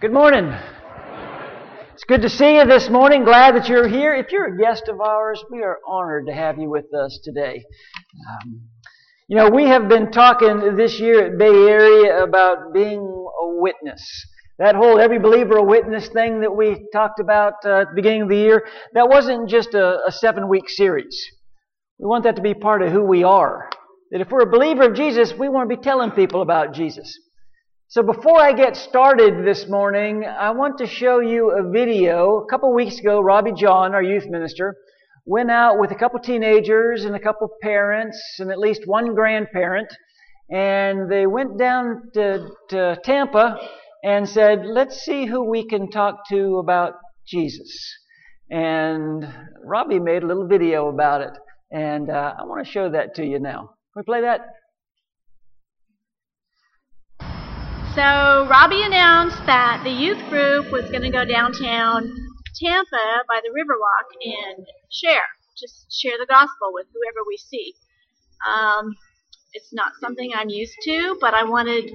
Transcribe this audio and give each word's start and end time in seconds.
Good 0.00 0.12
morning. 0.12 0.52
It's 1.92 2.02
good 2.04 2.22
to 2.22 2.28
see 2.28 2.56
you 2.56 2.66
this 2.66 2.90
morning. 2.90 3.24
Glad 3.24 3.54
that 3.54 3.68
you're 3.68 3.86
here. 3.86 4.12
If 4.12 4.32
you're 4.32 4.52
a 4.52 4.58
guest 4.58 4.88
of 4.88 5.00
ours, 5.00 5.42
we 5.50 5.62
are 5.62 5.78
honored 5.88 6.26
to 6.26 6.34
have 6.34 6.58
you 6.58 6.68
with 6.68 6.92
us 6.92 7.20
today. 7.22 7.64
Um, 8.28 8.62
you 9.28 9.36
know, 9.36 9.48
we 9.48 9.64
have 9.66 9.88
been 9.88 10.10
talking 10.10 10.76
this 10.76 10.98
year 10.98 11.24
at 11.24 11.38
Bay 11.38 11.46
Area 11.46 12.24
about 12.24 12.74
being 12.74 12.98
a 12.98 13.60
witness. 13.60 14.04
That 14.58 14.74
whole 14.74 14.98
every 14.98 15.20
believer 15.20 15.58
a 15.58 15.62
witness 15.62 16.08
thing 16.08 16.40
that 16.40 16.54
we 16.54 16.86
talked 16.92 17.20
about 17.20 17.54
uh, 17.64 17.82
at 17.82 17.90
the 17.90 17.94
beginning 17.94 18.22
of 18.22 18.28
the 18.28 18.36
year, 18.36 18.66
that 18.94 19.08
wasn't 19.08 19.48
just 19.48 19.74
a, 19.74 20.00
a 20.06 20.10
seven 20.10 20.48
week 20.48 20.68
series. 20.68 21.16
We 22.00 22.06
want 22.06 22.24
that 22.24 22.36
to 22.36 22.42
be 22.42 22.54
part 22.54 22.82
of 22.82 22.90
who 22.90 23.04
we 23.04 23.22
are. 23.22 23.70
That 24.10 24.20
if 24.20 24.30
we're 24.30 24.42
a 24.42 24.50
believer 24.50 24.82
of 24.82 24.96
Jesus, 24.96 25.32
we 25.32 25.48
want 25.48 25.70
to 25.70 25.76
be 25.76 25.82
telling 25.82 26.10
people 26.10 26.42
about 26.42 26.74
Jesus. 26.74 27.16
So 27.94 28.02
before 28.02 28.40
I 28.40 28.52
get 28.52 28.74
started 28.74 29.46
this 29.46 29.68
morning, 29.68 30.24
I 30.24 30.50
want 30.50 30.78
to 30.78 30.86
show 30.88 31.20
you 31.20 31.52
a 31.52 31.70
video. 31.70 32.38
A 32.38 32.46
couple 32.46 32.74
weeks 32.74 32.98
ago, 32.98 33.20
Robbie 33.20 33.52
John, 33.52 33.94
our 33.94 34.02
youth 34.02 34.26
minister, 34.26 34.74
went 35.26 35.48
out 35.48 35.78
with 35.78 35.92
a 35.92 35.94
couple 35.94 36.18
teenagers 36.18 37.04
and 37.04 37.14
a 37.14 37.20
couple 37.20 37.48
parents 37.62 38.18
and 38.40 38.50
at 38.50 38.58
least 38.58 38.82
one 38.88 39.14
grandparent, 39.14 39.86
and 40.50 41.08
they 41.08 41.28
went 41.28 41.56
down 41.56 42.10
to, 42.14 42.48
to 42.70 42.98
Tampa 43.04 43.60
and 44.02 44.28
said, 44.28 44.66
let's 44.66 44.96
see 45.04 45.26
who 45.26 45.48
we 45.48 45.64
can 45.64 45.88
talk 45.88 46.28
to 46.30 46.58
about 46.58 46.94
Jesus. 47.28 47.96
And 48.50 49.24
Robbie 49.64 50.00
made 50.00 50.24
a 50.24 50.26
little 50.26 50.48
video 50.48 50.88
about 50.88 51.20
it, 51.20 51.38
and 51.70 52.10
uh, 52.10 52.34
I 52.40 52.42
want 52.42 52.66
to 52.66 52.72
show 52.72 52.90
that 52.90 53.14
to 53.14 53.24
you 53.24 53.38
now. 53.38 53.60
Can 53.60 53.94
we 53.94 54.02
play 54.02 54.22
that? 54.22 54.40
So 57.94 58.48
Robbie 58.50 58.82
announced 58.82 59.38
that 59.46 59.82
the 59.84 59.90
youth 59.90 60.18
group 60.28 60.72
was 60.72 60.90
going 60.90 61.02
to 61.02 61.10
go 61.10 61.24
downtown 61.24 62.10
Tampa 62.58 63.22
by 63.28 63.38
the 63.40 63.54
Riverwalk 63.54 64.10
and 64.20 64.66
share, 64.90 65.22
just 65.56 65.92
share 65.92 66.18
the 66.18 66.26
gospel 66.26 66.72
with 66.72 66.86
whoever 66.92 67.22
we 67.28 67.36
see. 67.36 67.72
Um, 68.50 68.96
it's 69.52 69.72
not 69.72 69.92
something 70.00 70.32
I'm 70.34 70.48
used 70.48 70.74
to, 70.82 71.16
but 71.20 71.34
I 71.34 71.44
wanted 71.44 71.88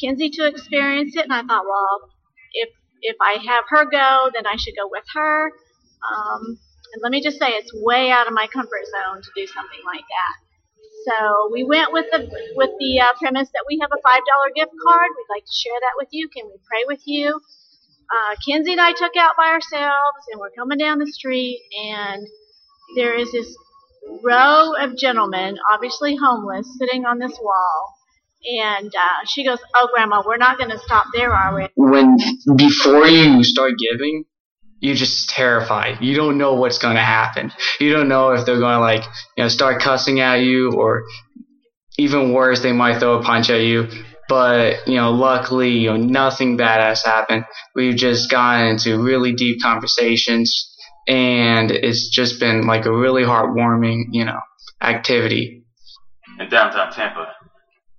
Kinsey 0.00 0.30
to 0.30 0.46
experience 0.46 1.14
it, 1.14 1.22
and 1.22 1.32
I 1.32 1.42
thought, 1.42 1.64
well, 1.64 2.10
if 2.54 2.70
if 3.02 3.16
I 3.20 3.34
have 3.46 3.64
her 3.68 3.84
go, 3.88 4.30
then 4.34 4.48
I 4.48 4.56
should 4.56 4.74
go 4.74 4.88
with 4.90 5.04
her. 5.14 5.52
Um, 6.02 6.58
and 6.94 7.02
let 7.02 7.12
me 7.12 7.22
just 7.22 7.38
say, 7.38 7.50
it's 7.50 7.70
way 7.72 8.10
out 8.10 8.26
of 8.26 8.32
my 8.32 8.48
comfort 8.52 8.86
zone 8.90 9.22
to 9.22 9.30
do 9.36 9.46
something 9.46 9.80
like 9.86 10.02
that. 10.02 10.43
So 11.06 11.50
we 11.52 11.64
went 11.64 11.92
with 11.92 12.06
the 12.10 12.20
with 12.56 12.70
the 12.78 13.00
uh, 13.00 13.12
premise 13.20 13.48
that 13.52 13.64
we 13.68 13.78
have 13.80 13.90
a 13.92 14.00
five 14.02 14.22
dollar 14.26 14.50
gift 14.54 14.72
card. 14.86 15.08
We'd 15.16 15.34
like 15.34 15.44
to 15.44 15.52
share 15.52 15.78
that 15.80 15.94
with 15.96 16.08
you. 16.12 16.28
Can 16.28 16.46
we 16.46 16.56
pray 16.66 16.84
with 16.86 17.02
you? 17.06 17.40
Uh, 18.10 18.36
Kinsey 18.46 18.72
and 18.72 18.80
I 18.80 18.92
took 18.92 19.16
out 19.16 19.36
by 19.36 19.48
ourselves, 19.48 20.22
and 20.30 20.40
we're 20.40 20.50
coming 20.56 20.78
down 20.78 20.98
the 20.98 21.06
street, 21.06 21.60
and 21.92 22.26
there 22.96 23.14
is 23.14 23.32
this 23.32 23.56
row 24.22 24.72
of 24.78 24.96
gentlemen, 24.96 25.58
obviously 25.72 26.16
homeless, 26.16 26.68
sitting 26.78 27.04
on 27.04 27.18
this 27.18 27.38
wall. 27.40 27.94
And 28.60 28.94
uh, 28.94 29.24
she 29.26 29.44
goes, 29.44 29.58
"Oh, 29.74 29.88
Grandma, 29.92 30.22
we're 30.26 30.36
not 30.36 30.58
going 30.58 30.70
to 30.70 30.78
stop 30.78 31.06
there, 31.14 31.32
are 31.32 31.54
we?" 31.56 31.68
When 31.76 32.16
before 32.56 33.06
you 33.06 33.42
start 33.42 33.72
giving, 33.78 34.26
you're 34.80 34.94
just 34.94 35.30
terrified. 35.30 35.98
You 36.02 36.14
don't 36.14 36.38
know 36.38 36.54
what's 36.54 36.78
going 36.78 36.96
to 36.96 37.02
happen. 37.02 37.52
You 37.80 37.92
don't 37.92 38.08
know 38.08 38.30
if 38.32 38.44
they're 38.44 38.58
going 38.58 38.74
to 38.74 38.80
like, 38.80 39.04
you 39.36 39.44
know, 39.44 39.48
start 39.48 39.80
cussing 39.80 40.20
at 40.20 40.40
you 40.40 40.72
or 40.72 41.04
even 41.98 42.32
worse, 42.32 42.60
they 42.60 42.72
might 42.72 42.98
throw 42.98 43.18
a 43.18 43.22
punch 43.22 43.50
at 43.50 43.62
you. 43.62 43.88
But, 44.28 44.86
you 44.86 44.96
know, 44.96 45.12
luckily, 45.12 45.70
you 45.70 45.90
know, 45.90 45.96
nothing 45.96 46.56
bad 46.56 46.80
has 46.80 47.02
happened. 47.04 47.44
We've 47.74 47.96
just 47.96 48.30
gotten 48.30 48.68
into 48.68 49.02
really 49.02 49.34
deep 49.34 49.62
conversations 49.62 50.70
and 51.06 51.70
it's 51.70 52.08
just 52.08 52.40
been 52.40 52.66
like 52.66 52.86
a 52.86 52.92
really 52.92 53.22
heartwarming, 53.22 54.04
you 54.10 54.24
know, 54.24 54.40
activity. 54.80 55.64
In 56.38 56.48
downtown 56.48 56.92
Tampa, 56.92 57.32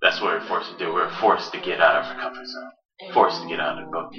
that's 0.02 0.20
what 0.20 0.40
we're 0.40 0.48
forced 0.48 0.72
to 0.72 0.78
do. 0.78 0.92
We're 0.92 1.10
forced 1.20 1.52
to 1.52 1.60
get 1.60 1.80
out 1.80 2.02
of 2.02 2.06
our 2.06 2.20
comfort 2.20 2.46
zone. 2.46 3.12
Forced 3.12 3.42
to 3.42 3.48
get 3.48 3.60
out 3.60 3.78
of 3.78 3.84
the 3.84 3.90
boat. 3.90 4.12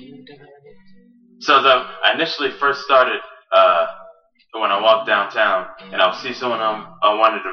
So 1.39 1.61
the, 1.61 1.69
I 1.69 2.13
initially 2.15 2.49
first 2.59 2.81
started 2.81 3.19
uh, 3.51 3.85
when 4.53 4.71
I 4.71 4.81
walked 4.81 5.05
downtown 5.07 5.67
and 5.91 6.01
I 6.01 6.07
would 6.07 6.15
see 6.17 6.33
someone 6.33 6.59
I, 6.59 6.83
I 7.03 7.13
wanted 7.13 7.43
to 7.43 7.51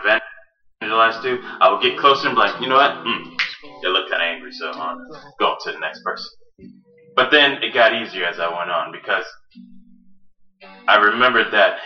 evangelize 0.81 1.23
to, 1.23 1.39
I 1.61 1.71
would 1.71 1.83
get 1.83 1.99
closer 1.99 2.29
and 2.29 2.37
be 2.37 2.41
like, 2.41 2.59
you 2.61 2.69
know 2.69 2.77
what? 2.77 2.93
Mm, 2.93 3.37
they 3.83 3.89
look 3.89 4.09
kind 4.09 4.23
of 4.23 4.27
angry, 4.27 4.53
so 4.53 4.73
I'm 4.73 4.97
going 5.39 5.57
to 5.65 5.73
the 5.73 5.81
next 5.81 6.03
person. 6.03 6.31
But 7.15 7.31
then 7.31 7.63
it 7.63 7.75
got 7.75 7.93
easier 7.95 8.25
as 8.25 8.39
I 8.39 8.49
went 8.49 8.71
on 8.71 8.91
because 8.91 9.27
I 10.89 10.97
remembered 10.97 11.53
that 11.53 11.77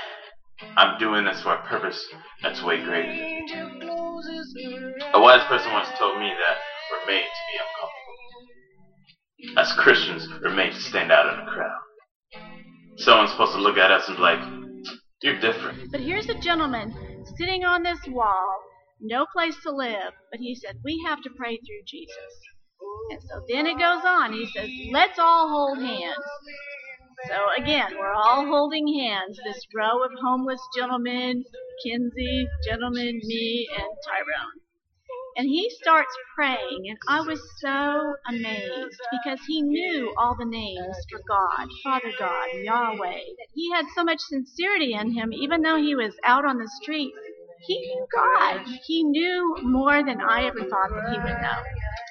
I'm 0.77 0.99
doing 0.99 1.25
this 1.25 1.41
for 1.43 1.55
a 1.55 1.63
purpose 1.67 2.05
that's 2.43 2.63
way 2.63 2.81
greater. 2.83 3.11
A 5.15 5.21
wise 5.21 5.43
person 5.49 5.73
once 5.73 5.89
told 5.99 6.19
me 6.19 6.29
that 6.29 6.59
we're 6.91 7.07
made 7.07 7.23
to 7.23 7.45
be 7.51 7.59
uncomfortable. 7.59 7.97
As 9.57 9.73
Christians, 9.73 10.29
we're 10.43 10.55
made 10.55 10.73
to 10.73 10.81
stand 10.81 11.13
out 11.13 11.33
in 11.33 11.39
a 11.41 11.45
crowd 11.51 11.79
someone's 12.99 13.31
supposed 13.31 13.53
to 13.53 13.61
look 13.61 13.77
at 13.77 13.91
us 13.91 14.09
and 14.09 14.17
be 14.17 14.23
like, 14.23 14.41
you're 15.23 15.41
different. 15.41 15.91
But 15.91 16.01
here's 16.01 16.29
a 16.29 16.39
gentleman 16.39 16.95
sitting 17.37 17.65
on 17.65 17.83
this 17.83 17.99
wall, 18.09 18.61
no 19.01 19.27
place 19.33 19.57
to 19.63 19.71
live, 19.71 20.13
but 20.31 20.41
he 20.41 20.55
said, 20.55 20.77
we 20.85 21.03
have 21.07 21.23
to 21.23 21.31
pray 21.37 21.57
through 21.57 21.85
Jesus. 21.87 22.15
And 23.11 23.21
so 23.23 23.43
then 23.49 23.67
it 23.67 23.79
goes 23.79 24.05
on. 24.05 24.33
He 24.33 24.47
says, 24.47 24.69
let's 24.93 25.19
all 25.19 25.49
hold 25.49 25.79
hands. 25.79 26.17
So 27.27 27.63
again, 27.63 27.93
we're 27.99 28.15
all 28.15 28.47
holding 28.47 28.87
hands. 29.01 29.39
This 29.45 29.67
row 29.75 30.05
of 30.05 30.13
homeless 30.23 30.61
gentlemen, 30.77 31.45
Kinsey, 31.85 32.47
gentlemen, 32.67 33.21
me, 33.25 33.69
and 33.77 33.89
Tyrone. 34.07 34.68
And 35.39 35.47
he 35.49 35.71
starts 35.71 36.11
praying, 36.35 36.83
and 36.89 36.99
I 37.09 37.21
was 37.21 37.41
so 37.59 38.17
amazed 38.29 39.01
because 39.13 39.39
he 39.47 39.63
knew 39.63 40.13
all 40.19 40.35
the 40.37 40.45
names 40.45 40.97
for 41.09 41.21
God, 41.29 41.69
Father 41.85 42.13
God, 42.19 42.49
Yahweh. 42.55 43.21
He 43.55 43.71
had 43.71 43.85
so 43.95 44.03
much 44.03 44.19
sincerity 44.19 44.95
in 44.95 45.13
him, 45.13 45.33
even 45.33 45.63
though 45.63 45.77
he 45.77 45.95
was 45.95 46.13
out 46.25 46.45
on 46.45 46.59
the 46.59 46.69
street. 46.83 47.13
He 47.69 47.79
knew 47.79 48.07
God. 48.13 48.67
He 48.85 49.05
knew 49.05 49.57
more 49.63 50.03
than 50.03 50.21
I 50.21 50.47
ever 50.47 50.59
thought 50.59 50.91
that 50.91 51.13
he 51.13 51.19
would 51.21 51.41
know. 51.41 51.59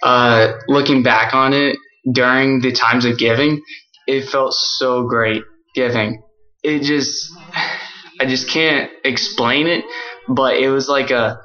Uh, 0.03 0.59
looking 0.69 1.03
back 1.03 1.33
on 1.33 1.51
it, 1.51 1.75
during 2.09 2.61
the 2.61 2.71
times 2.71 3.03
of 3.03 3.17
giving, 3.17 3.61
it 4.07 4.29
felt 4.29 4.53
so 4.53 5.05
great 5.05 5.43
giving. 5.75 6.23
It 6.63 6.83
just, 6.83 7.29
I 8.21 8.25
just 8.25 8.49
can't 8.49 8.89
explain 9.03 9.67
it, 9.67 9.83
but 10.29 10.55
it 10.55 10.69
was 10.69 10.87
like 10.87 11.11
a 11.11 11.41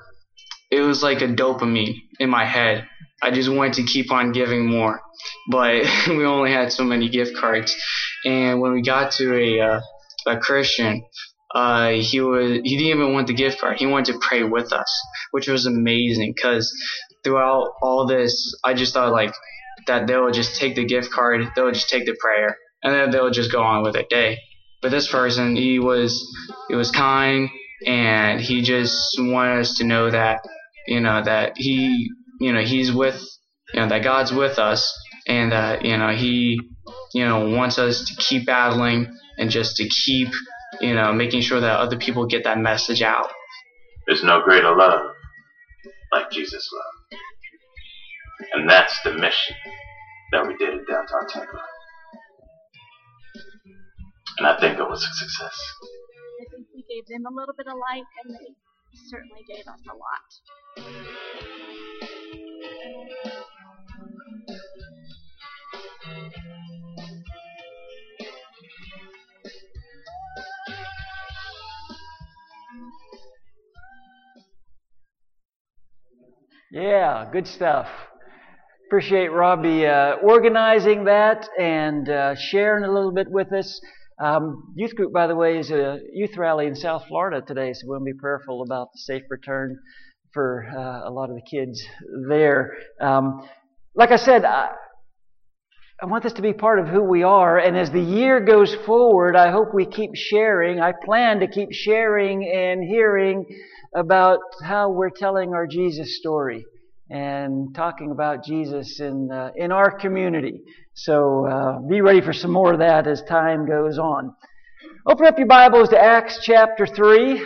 it 0.73 0.81
was 0.81 1.03
like 1.03 1.21
a 1.21 1.29
dopamine 1.29 1.97
in 2.19 2.31
my 2.31 2.47
head. 2.47 2.89
I 3.23 3.31
just 3.31 3.53
wanted 3.53 3.75
to 3.75 3.85
keep 3.85 4.11
on 4.11 4.33
giving 4.33 4.67
more, 4.67 5.01
but 5.49 5.85
we 6.09 6.25
only 6.25 6.51
had 6.51 6.73
so 6.73 6.83
many 6.83 7.09
gift 7.11 7.37
cards. 7.37 7.77
And 8.25 8.61
when 8.61 8.73
we 8.73 8.83
got 8.83 9.13
to 9.13 9.37
a 9.37 9.61
uh, 9.61 9.81
a 10.27 10.39
Christian, 10.39 11.05
uh, 11.55 11.91
he 11.91 12.21
was 12.21 12.61
he 12.65 12.77
didn't 12.79 12.99
even 12.99 13.13
want 13.13 13.27
the 13.27 13.35
gift 13.35 13.61
card. 13.61 13.77
He 13.79 13.87
wanted 13.87 14.15
to 14.15 14.19
pray 14.21 14.43
with 14.43 14.73
us, 14.73 14.91
which 15.31 15.47
was 15.47 15.67
amazing. 15.67 16.35
Cause 16.41 16.73
throughout 17.23 17.75
all 17.83 18.07
this, 18.07 18.59
I 18.65 18.73
just 18.73 18.95
thought 18.95 19.13
like 19.13 19.35
that 19.87 20.07
they 20.07 20.17
would 20.17 20.35
just 20.35 20.59
take 20.59 20.75
the 20.75 20.85
gift 20.85 21.11
card, 21.13 21.43
they 21.55 21.63
would 21.63 21.75
just 21.75 21.91
take 21.91 22.07
the 22.07 22.17
prayer, 22.19 22.57
and 22.83 22.95
then 22.95 23.11
they 23.11 23.21
would 23.21 23.35
just 23.35 23.53
go 23.53 23.63
on 23.63 23.83
with 23.83 23.93
their 23.93 24.07
day. 24.09 24.39
But 24.81 24.91
this 24.91 25.09
person, 25.09 25.55
he 25.55 25.79
was 25.79 26.27
he 26.71 26.75
was 26.75 26.91
kind, 26.91 27.51
and 27.87 28.41
he 28.41 28.63
just 28.63 29.17
wanted 29.19 29.61
us 29.61 29.77
to 29.77 29.85
know 29.85 30.11
that 30.11 30.41
you 30.87 31.01
know 31.01 31.23
that 31.23 31.53
he 31.57 32.11
you 32.41 32.53
know 32.53 32.61
he's 32.61 32.93
with 32.93 33.21
you 33.73 33.81
know 33.81 33.89
that 33.89 34.03
God's 34.03 34.33
with 34.33 34.59
us 34.59 34.93
and 35.27 35.53
that 35.53 35.85
you 35.85 35.97
know 35.97 36.11
he 36.11 36.61
you 37.15 37.27
know 37.27 37.49
wants 37.51 37.79
us 37.79 38.05
to 38.05 38.15
keep 38.17 38.47
battling 38.47 39.17
and 39.39 39.51
just 39.51 39.77
to 39.77 39.89
keep 39.89 40.29
you 40.81 40.95
know 40.95 41.13
making 41.13 41.41
sure 41.41 41.61
that 41.61 41.79
other 41.79 41.97
people 41.97 42.27
get 42.27 42.45
that 42.45 42.59
message 42.59 43.03
out. 43.03 43.31
There's 44.07 44.25
no 44.25 44.43
greater 44.43 44.75
love 44.77 45.13
like 46.13 46.31
Jesus 46.31 46.69
love. 46.73 47.21
And 48.53 48.69
that's 48.69 49.01
the 49.03 49.13
mission 49.15 49.57
that 50.33 50.47
we 50.47 50.57
did 50.57 50.71
in 50.71 50.85
downtown 50.85 51.27
Tampa. 51.29 51.63
And 54.39 54.47
I 54.47 54.59
think 54.61 54.79
it 54.79 54.89
was 54.89 55.03
a 55.05 55.13
success. 55.15 55.57
I 56.41 56.45
think 56.51 56.67
we 56.75 56.85
gave 56.89 57.07
them 57.07 57.25
a 57.27 57.35
little 57.35 57.55
bit 57.57 57.67
of 57.67 57.75
light 57.75 58.05
and 58.25 58.35
they 58.35 58.55
certainly 58.95 59.43
gave 59.49 59.67
us 59.67 59.81
a 59.89 59.95
lot. 59.95 61.23
Yeah, 76.73 77.29
good 77.31 77.47
stuff. 77.47 77.87
Appreciate 78.87 79.29
Robbie 79.29 79.87
uh, 79.87 80.15
organizing 80.23 81.05
that 81.05 81.47
and 81.59 82.09
uh, 82.09 82.35
sharing 82.35 82.85
a 82.85 82.93
little 82.93 83.13
bit 83.13 83.31
with 83.31 83.53
us. 83.53 83.79
Um, 84.21 84.75
youth 84.77 84.95
group, 84.95 85.13
by 85.13 85.27
the 85.27 85.35
way, 85.35 85.59
is 85.59 85.71
a 85.71 85.99
youth 86.13 86.37
rally 86.37 86.67
in 86.67 86.75
South 86.75 87.05
Florida 87.09 87.43
today, 87.47 87.73
so 87.73 87.83
we'll 87.87 88.05
be 88.05 88.13
prayerful 88.13 88.63
about 88.63 88.89
the 88.93 88.99
safe 88.99 89.23
return 89.31 89.77
for 90.33 90.67
uh, 90.77 91.09
a 91.09 91.11
lot 91.11 91.31
of 91.31 91.37
the 91.37 91.43
kids 91.43 91.83
there. 92.29 92.73
Um, 93.01 93.47
like 93.95 94.11
I 94.11 94.17
said, 94.17 94.45
I, 94.45 94.71
I 96.03 96.07
want 96.07 96.25
this 96.25 96.33
to 96.35 96.43
be 96.43 96.53
part 96.53 96.79
of 96.79 96.89
who 96.89 97.03
we 97.03 97.23
are, 97.23 97.59
and 97.59 97.77
as 97.77 97.91
the 97.91 98.01
year 98.01 98.41
goes 98.41 98.75
forward, 98.87 99.37
I 99.37 99.51
hope 99.51 99.69
we 99.75 99.87
keep 99.87 100.11
sharing. 100.15 100.81
I 100.81 100.93
plan 101.05 101.41
to 101.41 101.47
keep 101.47 101.73
sharing 101.73 102.45
and 102.45 102.83
hearing 102.83 103.45
about 103.95 104.39
how 104.65 104.91
we're 104.91 105.11
telling 105.11 105.53
our 105.55 105.67
Jesus 105.67 106.19
story 106.19 106.65
and 107.11 107.75
talking 107.75 108.11
about 108.11 108.45
Jesus 108.45 109.01
in 109.01 109.31
uh, 109.31 109.51
in 109.57 109.71
our 109.71 109.99
community. 109.99 110.63
So 110.95 111.47
uh, 111.47 111.79
be 111.89 112.03
ready 112.03 112.21
for 112.21 112.35
some 112.35 112.51
more 112.51 112.75
of 112.75 112.81
that 112.81 113.07
as 113.07 113.23
time 113.23 113.67
goes 113.67 113.99
on. 113.99 114.35
Open 115.07 115.27
up 115.27 115.39
your 115.39 115.47
Bibles 115.47 115.89
to 115.89 115.99
Acts 115.99 116.41
chapter 116.43 116.87
three. 116.87 117.43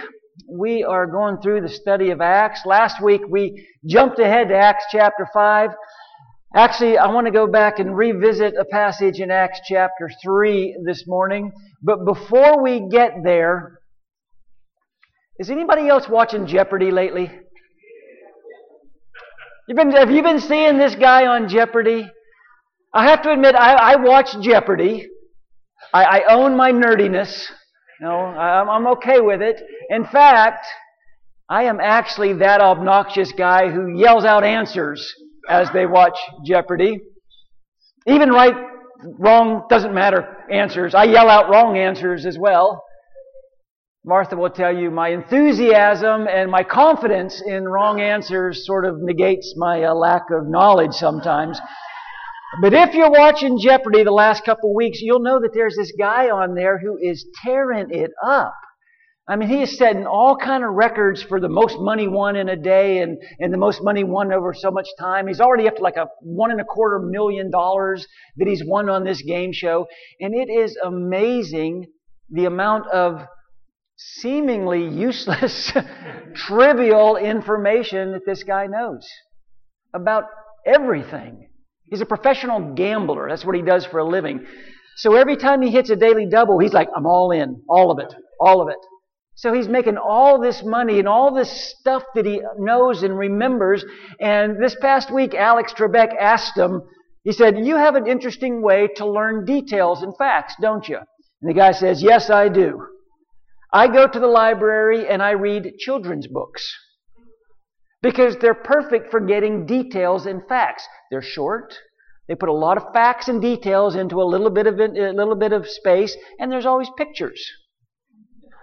We 0.50 0.82
are 0.82 1.06
going 1.06 1.38
through 1.40 1.60
the 1.60 1.68
study 1.68 2.10
of 2.10 2.20
Acts. 2.20 2.66
Last 2.66 3.00
week 3.00 3.22
we 3.28 3.64
jumped 3.86 4.18
ahead 4.18 4.48
to 4.48 4.56
Acts 4.56 4.86
chapter 4.90 5.28
five. 5.32 5.70
Actually, 6.56 6.98
I 6.98 7.06
want 7.06 7.26
to 7.26 7.32
go 7.32 7.46
back 7.46 7.78
and 7.78 7.96
revisit 7.96 8.54
a 8.58 8.64
passage 8.64 9.20
in 9.20 9.30
Acts 9.30 9.60
chapter 9.68 10.10
3 10.24 10.78
this 10.86 11.04
morning. 11.06 11.52
But 11.82 12.04
before 12.06 12.62
we 12.62 12.88
get 12.88 13.12
there, 13.22 13.80
is 15.38 15.50
anybody 15.50 15.88
else 15.88 16.08
watching 16.08 16.46
Jeopardy 16.46 16.90
lately? 16.90 17.30
Been, 19.68 19.90
have 19.90 20.10
you 20.10 20.22
been 20.22 20.40
seeing 20.40 20.78
this 20.78 20.94
guy 20.94 21.26
on 21.26 21.48
Jeopardy? 21.48 22.08
I 22.96 23.08
have 23.08 23.20
to 23.22 23.30
admit, 23.30 23.54
I, 23.54 23.74
I 23.74 23.96
watch 23.96 24.30
Jeopardy. 24.40 25.06
I, 25.92 26.04
I, 26.04 26.34
own 26.34 26.56
my 26.56 26.72
nerdiness. 26.72 27.46
Know, 28.00 28.08
I'm, 28.08 28.70
I'm 28.70 28.86
okay 28.94 29.20
with 29.20 29.42
it. 29.42 29.60
In 29.90 30.06
fact, 30.06 30.66
I 31.46 31.64
am 31.64 31.78
actually 31.78 32.32
that 32.34 32.62
obnoxious 32.62 33.32
guy 33.32 33.68
who 33.68 33.98
yells 33.98 34.24
out 34.24 34.44
answers 34.44 35.14
as 35.46 35.70
they 35.72 35.84
watch 35.84 36.18
Jeopardy. 36.46 36.98
Even 38.06 38.30
right, 38.30 38.54
wrong, 39.18 39.66
doesn't 39.68 39.92
matter 39.92 40.38
answers. 40.50 40.94
I 40.94 41.04
yell 41.04 41.28
out 41.28 41.50
wrong 41.50 41.76
answers 41.76 42.24
as 42.24 42.38
well. 42.38 42.82
Martha 44.06 44.36
will 44.36 44.48
tell 44.48 44.74
you 44.74 44.90
my 44.90 45.10
enthusiasm 45.10 46.26
and 46.28 46.50
my 46.50 46.62
confidence 46.62 47.42
in 47.46 47.64
wrong 47.64 48.00
answers 48.00 48.64
sort 48.64 48.86
of 48.86 49.02
negates 49.02 49.52
my 49.58 49.84
uh, 49.84 49.92
lack 49.92 50.22
of 50.30 50.48
knowledge 50.48 50.94
sometimes. 50.94 51.60
But 52.60 52.74
if 52.74 52.94
you're 52.94 53.10
watching 53.10 53.58
Jeopardy 53.58 54.04
the 54.04 54.12
last 54.12 54.44
couple 54.44 54.74
weeks, 54.74 55.00
you'll 55.00 55.20
know 55.20 55.40
that 55.40 55.52
there's 55.52 55.76
this 55.76 55.92
guy 55.98 56.30
on 56.30 56.54
there 56.54 56.78
who 56.78 56.96
is 56.96 57.26
tearing 57.44 57.90
it 57.90 58.12
up. 58.24 58.54
I 59.28 59.34
mean, 59.34 59.48
he 59.48 59.62
is 59.62 59.76
setting 59.76 60.06
all 60.06 60.36
kind 60.36 60.62
of 60.62 60.70
records 60.74 61.20
for 61.20 61.40
the 61.40 61.48
most 61.48 61.80
money 61.80 62.06
won 62.06 62.36
in 62.36 62.48
a 62.48 62.56
day 62.56 62.98
and, 63.00 63.18
and 63.40 63.52
the 63.52 63.58
most 63.58 63.82
money 63.82 64.04
won 64.04 64.32
over 64.32 64.54
so 64.54 64.70
much 64.70 64.86
time. 65.00 65.26
He's 65.26 65.40
already 65.40 65.66
up 65.66 65.76
to 65.76 65.82
like 65.82 65.96
a 65.96 66.06
one 66.20 66.52
and 66.52 66.60
a 66.60 66.64
quarter 66.64 67.00
million 67.00 67.50
dollars 67.50 68.06
that 68.36 68.46
he's 68.46 68.62
won 68.64 68.88
on 68.88 69.02
this 69.02 69.22
game 69.22 69.52
show. 69.52 69.88
And 70.20 70.32
it 70.32 70.48
is 70.48 70.78
amazing 70.84 71.86
the 72.30 72.44
amount 72.44 72.86
of 72.92 73.26
seemingly 73.96 74.88
useless, 74.88 75.72
trivial 76.34 77.16
information 77.16 78.12
that 78.12 78.26
this 78.26 78.44
guy 78.44 78.66
knows 78.66 79.08
about 79.92 80.24
everything. 80.64 81.48
He's 81.90 82.00
a 82.00 82.06
professional 82.06 82.74
gambler. 82.74 83.28
That's 83.28 83.44
what 83.44 83.54
he 83.54 83.62
does 83.62 83.86
for 83.86 83.98
a 83.98 84.04
living. 84.04 84.44
So 84.96 85.14
every 85.14 85.36
time 85.36 85.62
he 85.62 85.70
hits 85.70 85.90
a 85.90 85.96
daily 85.96 86.26
double, 86.26 86.58
he's 86.58 86.72
like, 86.72 86.88
I'm 86.96 87.06
all 87.06 87.30
in. 87.30 87.62
All 87.68 87.90
of 87.90 87.98
it. 87.98 88.14
All 88.40 88.60
of 88.60 88.68
it. 88.68 88.78
So 89.34 89.52
he's 89.52 89.68
making 89.68 89.98
all 89.98 90.40
this 90.40 90.62
money 90.64 90.98
and 90.98 91.06
all 91.06 91.34
this 91.34 91.74
stuff 91.78 92.02
that 92.14 92.24
he 92.24 92.40
knows 92.58 93.02
and 93.02 93.16
remembers. 93.16 93.84
And 94.18 94.62
this 94.62 94.74
past 94.80 95.12
week, 95.12 95.34
Alex 95.34 95.74
Trebek 95.74 96.16
asked 96.18 96.56
him, 96.56 96.82
he 97.22 97.32
said, 97.32 97.58
You 97.58 97.76
have 97.76 97.96
an 97.96 98.06
interesting 98.06 98.62
way 98.62 98.88
to 98.96 99.06
learn 99.06 99.44
details 99.44 100.02
and 100.02 100.16
facts, 100.16 100.54
don't 100.60 100.88
you? 100.88 100.96
And 101.42 101.50
the 101.50 101.54
guy 101.54 101.72
says, 101.72 102.02
Yes, 102.02 102.30
I 102.30 102.48
do. 102.48 102.86
I 103.72 103.88
go 103.88 104.08
to 104.08 104.18
the 104.18 104.26
library 104.26 105.06
and 105.06 105.22
I 105.22 105.32
read 105.32 105.76
children's 105.78 106.26
books 106.26 106.66
because 108.06 108.36
they're 108.36 108.54
perfect 108.54 109.10
for 109.10 109.18
getting 109.18 109.66
details 109.66 110.26
and 110.26 110.40
facts. 110.48 110.86
They're 111.10 111.20
short. 111.20 111.74
They 112.28 112.36
put 112.36 112.48
a 112.48 112.52
lot 112.52 112.76
of 112.76 112.92
facts 112.92 113.26
and 113.26 113.42
details 113.42 113.96
into 113.96 114.22
a 114.22 114.24
little 114.24 114.50
bit 114.50 114.68
of 114.68 114.78
a 114.78 115.12
little 115.12 115.34
bit 115.34 115.52
of 115.52 115.66
space, 115.66 116.16
and 116.38 116.50
there's 116.50 116.66
always 116.66 116.88
pictures. 116.96 117.44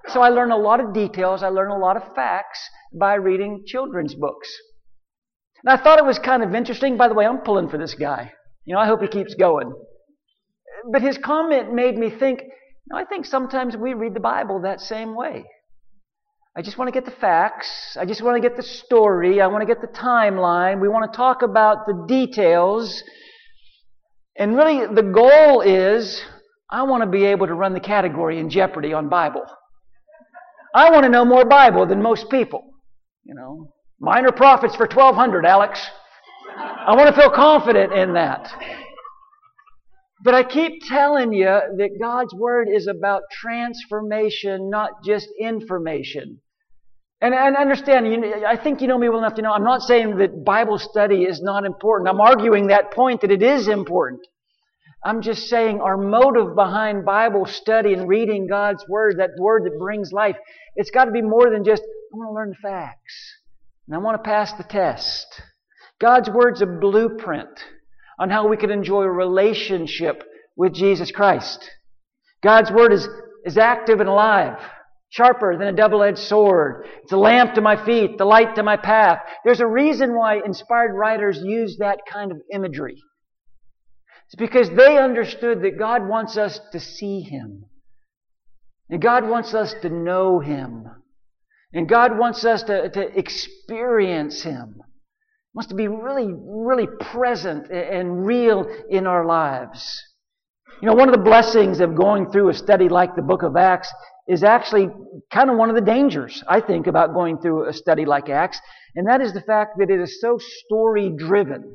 So 0.08 0.22
I 0.22 0.30
learn 0.30 0.52
a 0.52 0.58
lot 0.58 0.80
of 0.80 0.94
details, 0.94 1.44
I 1.44 1.50
learn 1.50 1.72
a 1.72 1.78
lot 1.78 1.98
of 1.98 2.16
facts 2.16 2.60
by 2.94 3.16
reading 3.16 3.64
children's 3.66 4.16
books. 4.16 4.50
And 5.64 5.78
I 5.78 5.82
thought 5.82 6.00
it 6.00 6.06
was 6.06 6.20
kind 6.20 6.44
of 6.44 6.56
interesting. 6.56 6.98
By 6.98 7.08
the 7.08 7.14
way, 7.14 7.26
I'm 7.26 7.40
pulling 7.40 7.70
for 7.70 7.78
this 7.78 7.96
guy. 7.96 8.32
You 8.66 8.76
know, 8.76 8.82
I 8.82 8.86
hope 8.86 9.02
he 9.02 9.08
keeps 9.08 9.34
going. 9.36 9.74
But 10.92 11.02
his 11.02 11.18
comment 11.18 11.74
made 11.74 11.98
me 11.98 12.10
think, 12.10 12.42
you 12.42 12.90
know, 12.92 12.98
I 12.98 13.06
think 13.06 13.26
sometimes 13.26 13.78
we 13.78 13.94
read 13.94 14.14
the 14.14 14.20
Bible 14.20 14.62
that 14.62 14.82
same 14.82 15.16
way. 15.16 15.46
I 16.56 16.62
just 16.62 16.78
want 16.78 16.88
to 16.88 16.92
get 16.92 17.06
the 17.06 17.20
facts. 17.20 17.98
I 18.00 18.06
just 18.06 18.22
want 18.22 18.42
to 18.42 18.48
get 18.48 18.56
the 18.56 18.64
story. 18.64 19.42
I 19.42 19.48
want 19.48 19.62
to 19.62 19.66
get 19.66 19.82
the 19.82 19.88
timeline. 19.88 20.80
We 20.80 20.88
want 20.88 21.12
to 21.12 21.18
talk 21.18 21.42
about 21.42 21.88
the 21.88 22.06
details. 22.08 23.04
And 24.38 24.56
really, 24.56 24.86
the 24.86 25.02
goal 25.02 25.62
is 25.62 26.22
I 26.70 26.84
want 26.84 27.02
to 27.02 27.10
be 27.10 27.26
able 27.26 27.48
to 27.48 27.56
run 27.56 27.74
the 27.74 27.80
category 27.80 28.40
in 28.40 28.52
Jeopardy 28.52 28.94
on 28.94 29.10
Bible. 29.10 29.44
I 30.76 30.92
want 30.92 31.04
to 31.04 31.10
know 31.10 31.26
more 31.26 31.44
Bible 31.44 31.88
than 31.88 32.04
most 32.04 32.30
people. 32.30 32.64
You 33.24 33.34
know, 33.34 33.74
minor 34.00 34.32
prophets 34.32 34.76
for 34.76 34.86
1200, 34.86 35.48
Alex. 35.48 35.84
I 36.56 36.96
want 36.96 37.14
to 37.14 37.20
feel 37.20 37.32
confident 37.32 37.94
in 37.94 38.14
that. 38.14 38.54
But 40.24 40.36
I 40.36 40.44
keep 40.44 40.84
telling 40.88 41.34
you 41.34 41.46
that 41.46 42.00
God's 42.00 42.34
Word 42.36 42.68
is 42.72 42.86
about 42.88 43.24
transformation, 43.32 44.70
not 44.70 45.04
just 45.04 45.30
information. 45.40 46.42
And, 47.24 47.34
and 47.34 47.56
understand, 47.56 48.06
you, 48.06 48.44
I 48.46 48.58
think 48.58 48.82
you 48.82 48.88
know 48.90 48.98
me 48.98 49.08
well 49.08 49.20
enough 49.20 49.36
to 49.36 49.42
know 49.42 49.54
I'm 49.54 49.64
not 49.64 49.82
saying 49.82 50.18
that 50.18 50.44
Bible 50.44 50.78
study 50.78 51.24
is 51.24 51.42
not 51.42 51.64
important. 51.64 52.10
I'm 52.10 52.20
arguing 52.20 52.68
that 52.68 52.92
point 52.92 53.22
that 53.22 53.32
it 53.32 53.42
is 53.42 53.70
important. 53.70 54.20
I'm 55.06 55.22
just 55.22 55.48
saying 55.48 55.80
our 55.80 55.96
motive 55.96 56.54
behind 56.54 57.06
Bible 57.06 57.46
study 57.46 57.94
and 57.94 58.10
reading 58.10 58.46
God's 58.46 58.84
Word, 58.90 59.20
that 59.20 59.30
Word 59.38 59.64
that 59.64 59.80
brings 59.80 60.12
life, 60.12 60.36
it's 60.76 60.92
got 60.92 61.06
to 61.06 61.12
be 61.12 61.22
more 61.22 61.50
than 61.50 61.64
just, 61.64 61.82
I 61.82 62.18
want 62.18 62.30
to 62.30 62.34
learn 62.34 62.50
the 62.50 62.56
facts. 62.62 63.36
And 63.88 63.96
I 63.96 64.00
want 64.00 64.22
to 64.22 64.30
pass 64.30 64.52
the 64.52 64.64
test. 64.64 65.26
God's 66.02 66.30
Word's 66.30 66.62
a 66.62 66.66
blueprint 66.66 67.58
on 68.20 68.32
how 68.32 68.50
we 68.50 68.58
can 68.58 68.70
enjoy 68.70 69.04
a 69.04 69.12
relationship 69.12 70.24
with 70.58 70.74
Jesus 70.74 71.10
Christ. 71.10 71.70
God's 72.44 72.70
Word 72.70 72.92
is, 72.92 73.08
is 73.46 73.58
active 73.58 74.02
and 74.02 74.10
alive, 74.10 74.58
sharper 75.14 75.56
than 75.58 75.68
a 75.68 75.74
double-edged 75.74 76.18
sword. 76.18 76.88
It's 77.04 77.12
a 77.12 77.18
lamp 77.18 77.54
to 77.54 77.62
my 77.62 77.84
feet, 77.86 78.18
the 78.18 78.26
light 78.26 78.56
to 78.56 78.64
my 78.64 78.78
path. 78.78 79.20
There's 79.46 79.60
a 79.60 79.68
reason 79.68 80.16
why 80.16 80.42
inspired 80.44 80.96
writers 80.96 81.40
use 81.44 81.78
that 81.80 82.00
kind 82.12 82.32
of 82.32 82.40
imagery. 82.52 82.98
It's 84.26 84.36
because 84.36 84.72
they 84.72 84.98
understood 84.98 85.62
that 85.62 85.78
God 85.78 86.08
wants 86.08 86.36
us 86.36 86.60
to 86.72 86.80
see 86.80 87.22
Him. 87.22 87.66
And 88.90 89.00
God 89.00 89.30
wants 89.30 89.54
us 89.54 89.76
to 89.84 89.90
know 89.90 90.40
Him. 90.40 90.88
And 91.74 91.88
God 91.88 92.18
wants 92.18 92.44
us 92.44 92.64
to, 92.64 92.90
to 92.90 93.18
experience 93.20 94.42
Him. 94.42 94.82
Wants 95.54 95.70
to 95.70 95.76
be 95.76 95.88
really, 95.88 96.34
really 96.34 96.88
present 97.12 97.72
and 97.72 98.26
real 98.26 98.66
in 98.90 99.06
our 99.06 99.28
lives. 99.28 99.88
You 100.82 100.88
know, 100.88 100.96
one 100.96 101.08
of 101.08 101.16
the 101.16 101.22
blessings 101.22 101.82
of 101.82 101.96
going 101.96 102.32
through 102.32 102.50
a 102.50 102.54
study 102.56 102.90
like 102.90 103.16
the 103.16 103.22
book 103.22 103.44
of 103.44 103.56
Acts 103.56 103.94
is 104.28 104.44
actually 104.44 104.90
kind 105.32 105.50
of 105.50 105.58
one 105.58 105.70
of 105.70 105.76
the 105.76 105.82
dangers, 105.82 106.44
I 106.48 106.62
think, 106.62 106.88
about 106.88 107.14
going 107.14 107.40
through 107.40 107.68
a 107.68 107.74
study 107.74 108.06
like 108.06 108.30
Acts, 108.30 108.60
and 108.96 109.08
that 109.08 109.22
is 109.22 109.34
the 109.34 109.42
fact 109.42 109.78
that 109.80 109.90
it 109.90 110.00
is 110.00 110.22
so 110.22 110.38
story 110.66 111.12
driven. 111.18 111.74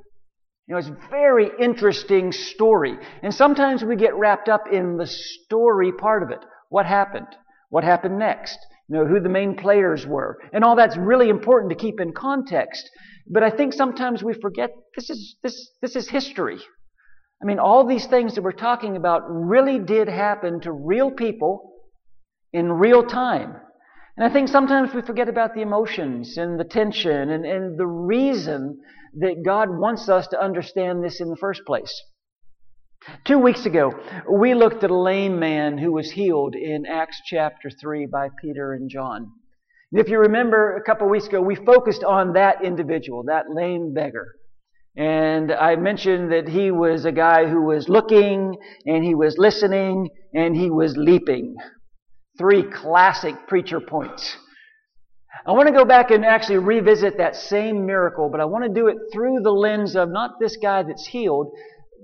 You 0.66 0.74
know, 0.74 0.78
it's 0.78 0.88
a 0.88 1.08
very 1.10 1.50
interesting 1.58 2.30
story. 2.30 2.96
And 3.22 3.34
sometimes 3.34 3.82
we 3.82 3.96
get 3.96 4.14
wrapped 4.14 4.48
up 4.48 4.64
in 4.70 4.98
the 4.98 5.06
story 5.06 5.92
part 5.92 6.22
of 6.22 6.30
it. 6.30 6.44
What 6.68 6.84
happened? 6.84 7.26
What 7.70 7.84
happened 7.84 8.18
next? 8.18 8.58
You 8.88 8.98
know, 8.98 9.06
who 9.06 9.20
the 9.20 9.30
main 9.30 9.56
players 9.56 10.06
were. 10.06 10.38
And 10.52 10.64
all 10.64 10.76
that's 10.76 10.96
really 10.96 11.30
important 11.30 11.70
to 11.70 11.76
keep 11.76 12.00
in 12.00 12.12
context. 12.12 12.88
But 13.30 13.42
I 13.42 13.50
think 13.50 13.72
sometimes 13.72 14.22
we 14.22 14.34
forget 14.34 14.70
this 14.94 15.08
is, 15.10 15.36
this, 15.42 15.70
this 15.80 15.96
is 15.96 16.08
history. 16.08 16.58
I 17.42 17.46
mean, 17.46 17.58
all 17.58 17.86
these 17.86 18.06
things 18.06 18.34
that 18.34 18.42
we're 18.42 18.52
talking 18.52 18.96
about 18.96 19.22
really 19.28 19.78
did 19.78 20.08
happen 20.08 20.60
to 20.62 20.72
real 20.72 21.10
people 21.10 21.72
in 22.52 22.72
real 22.72 23.04
time. 23.04 23.56
And 24.16 24.28
I 24.28 24.32
think 24.32 24.48
sometimes 24.48 24.92
we 24.94 25.02
forget 25.02 25.28
about 25.28 25.54
the 25.54 25.62
emotions 25.62 26.36
and 26.38 26.58
the 26.58 26.64
tension 26.64 27.30
and, 27.30 27.46
and 27.46 27.78
the 27.78 27.86
reason 27.86 28.80
that 29.20 29.44
God 29.44 29.70
wants 29.70 30.08
us 30.08 30.26
to 30.28 30.42
understand 30.42 31.04
this 31.04 31.20
in 31.20 31.30
the 31.30 31.36
first 31.36 31.62
place. 31.66 32.02
Two 33.24 33.38
weeks 33.38 33.64
ago, 33.64 33.92
we 34.30 34.54
looked 34.54 34.82
at 34.82 34.90
a 34.90 34.98
lame 34.98 35.38
man 35.38 35.78
who 35.78 35.92
was 35.92 36.10
healed 36.10 36.56
in 36.56 36.84
Acts 36.84 37.20
chapter 37.26 37.70
3 37.70 38.06
by 38.06 38.28
Peter 38.42 38.72
and 38.72 38.90
John. 38.90 39.30
And 39.92 40.00
if 40.00 40.08
you 40.08 40.18
remember 40.18 40.76
a 40.76 40.82
couple 40.82 41.08
weeks 41.08 41.28
ago, 41.28 41.40
we 41.40 41.54
focused 41.54 42.02
on 42.02 42.32
that 42.32 42.64
individual, 42.64 43.22
that 43.28 43.50
lame 43.50 43.94
beggar. 43.94 44.34
And 44.96 45.52
I 45.52 45.76
mentioned 45.76 46.32
that 46.32 46.48
he 46.48 46.72
was 46.72 47.04
a 47.04 47.12
guy 47.12 47.46
who 47.46 47.62
was 47.62 47.88
looking, 47.88 48.56
and 48.84 49.04
he 49.04 49.14
was 49.14 49.38
listening, 49.38 50.08
and 50.34 50.56
he 50.56 50.70
was 50.70 50.96
leaping. 50.96 51.54
Three 52.38 52.62
classic 52.62 53.34
preacher 53.48 53.80
points. 53.80 54.36
I 55.46 55.52
want 55.52 55.68
to 55.68 55.74
go 55.74 55.84
back 55.84 56.10
and 56.10 56.24
actually 56.24 56.58
revisit 56.58 57.18
that 57.18 57.36
same 57.36 57.84
miracle, 57.84 58.28
but 58.30 58.40
I 58.40 58.44
want 58.44 58.64
to 58.64 58.70
do 58.70 58.88
it 58.88 58.96
through 59.12 59.40
the 59.42 59.50
lens 59.50 59.96
of 59.96 60.08
not 60.08 60.38
this 60.40 60.56
guy 60.56 60.82
that's 60.82 61.06
healed, 61.06 61.52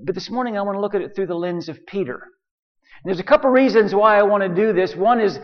but 0.05 0.15
this 0.15 0.31
morning 0.31 0.57
I 0.57 0.63
want 0.63 0.77
to 0.77 0.81
look 0.81 0.95
at 0.95 1.03
it 1.03 1.15
through 1.15 1.27
the 1.27 1.35
lens 1.35 1.69
of 1.69 1.85
Peter. 1.87 2.15
And 2.15 3.05
there's 3.05 3.21
a 3.21 3.25
couple 3.25 3.51
reasons 3.51 3.95
why 3.95 4.19
I 4.19 4.23
want 4.23 4.43
to 4.43 4.49
do 4.49 4.73
this. 4.73 4.95
One 4.95 5.21
is 5.21 5.39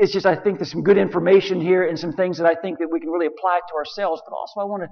it's 0.00 0.12
just 0.12 0.26
I 0.26 0.34
think 0.34 0.58
there's 0.58 0.72
some 0.72 0.82
good 0.82 0.98
information 0.98 1.60
here 1.60 1.86
and 1.86 1.98
some 1.98 2.12
things 2.12 2.38
that 2.38 2.46
I 2.46 2.54
think 2.54 2.78
that 2.78 2.88
we 2.90 3.00
can 3.00 3.10
really 3.10 3.26
apply 3.26 3.60
to 3.68 3.74
ourselves, 3.76 4.22
but 4.26 4.34
also 4.34 4.60
I 4.60 4.64
want 4.64 4.82
to 4.82 4.88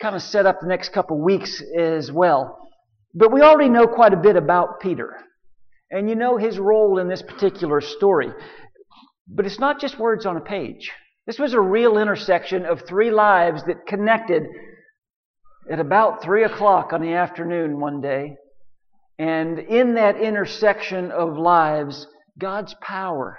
kind 0.00 0.14
of 0.14 0.22
set 0.22 0.46
up 0.46 0.60
the 0.60 0.66
next 0.66 0.92
couple 0.92 1.22
weeks 1.22 1.62
as 1.78 2.10
well. 2.10 2.58
But 3.14 3.32
we 3.32 3.40
already 3.40 3.68
know 3.68 3.86
quite 3.86 4.12
a 4.12 4.16
bit 4.16 4.36
about 4.36 4.80
Peter. 4.80 5.16
And 5.90 6.08
you 6.08 6.16
know 6.16 6.36
his 6.36 6.58
role 6.58 6.98
in 6.98 7.08
this 7.08 7.22
particular 7.22 7.80
story. 7.80 8.28
But 9.28 9.46
it's 9.46 9.58
not 9.58 9.80
just 9.80 9.98
words 9.98 10.26
on 10.26 10.36
a 10.36 10.40
page. 10.40 10.92
This 11.26 11.38
was 11.38 11.54
a 11.54 11.60
real 11.60 11.98
intersection 11.98 12.64
of 12.64 12.82
three 12.86 13.10
lives 13.10 13.64
that 13.64 13.86
connected 13.86 14.44
at 15.70 15.80
about 15.80 16.22
three 16.22 16.44
o'clock 16.44 16.92
on 16.92 17.00
the 17.00 17.14
afternoon 17.14 17.80
one 17.80 18.00
day. 18.00 18.36
And 19.18 19.58
in 19.58 19.94
that 19.94 20.16
intersection 20.16 21.10
of 21.10 21.36
lives, 21.36 22.06
God's 22.38 22.74
power 22.80 23.38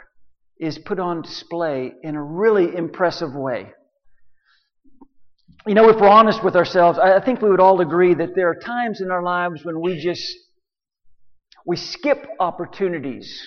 is 0.59 0.77
put 0.77 0.99
on 0.99 1.21
display 1.21 1.93
in 2.01 2.15
a 2.15 2.23
really 2.23 2.75
impressive 2.75 3.33
way. 3.33 3.71
You 5.65 5.75
know, 5.75 5.89
if 5.89 5.97
we're 5.97 6.07
honest 6.09 6.43
with 6.43 6.55
ourselves, 6.55 6.97
I 6.97 7.19
think 7.19 7.41
we 7.41 7.49
would 7.49 7.59
all 7.59 7.79
agree 7.81 8.13
that 8.15 8.35
there 8.35 8.49
are 8.49 8.55
times 8.55 9.01
in 9.01 9.11
our 9.11 9.23
lives 9.23 9.63
when 9.63 9.79
we 9.79 10.01
just 10.01 10.23
we 11.65 11.75
skip 11.75 12.25
opportunities 12.39 13.45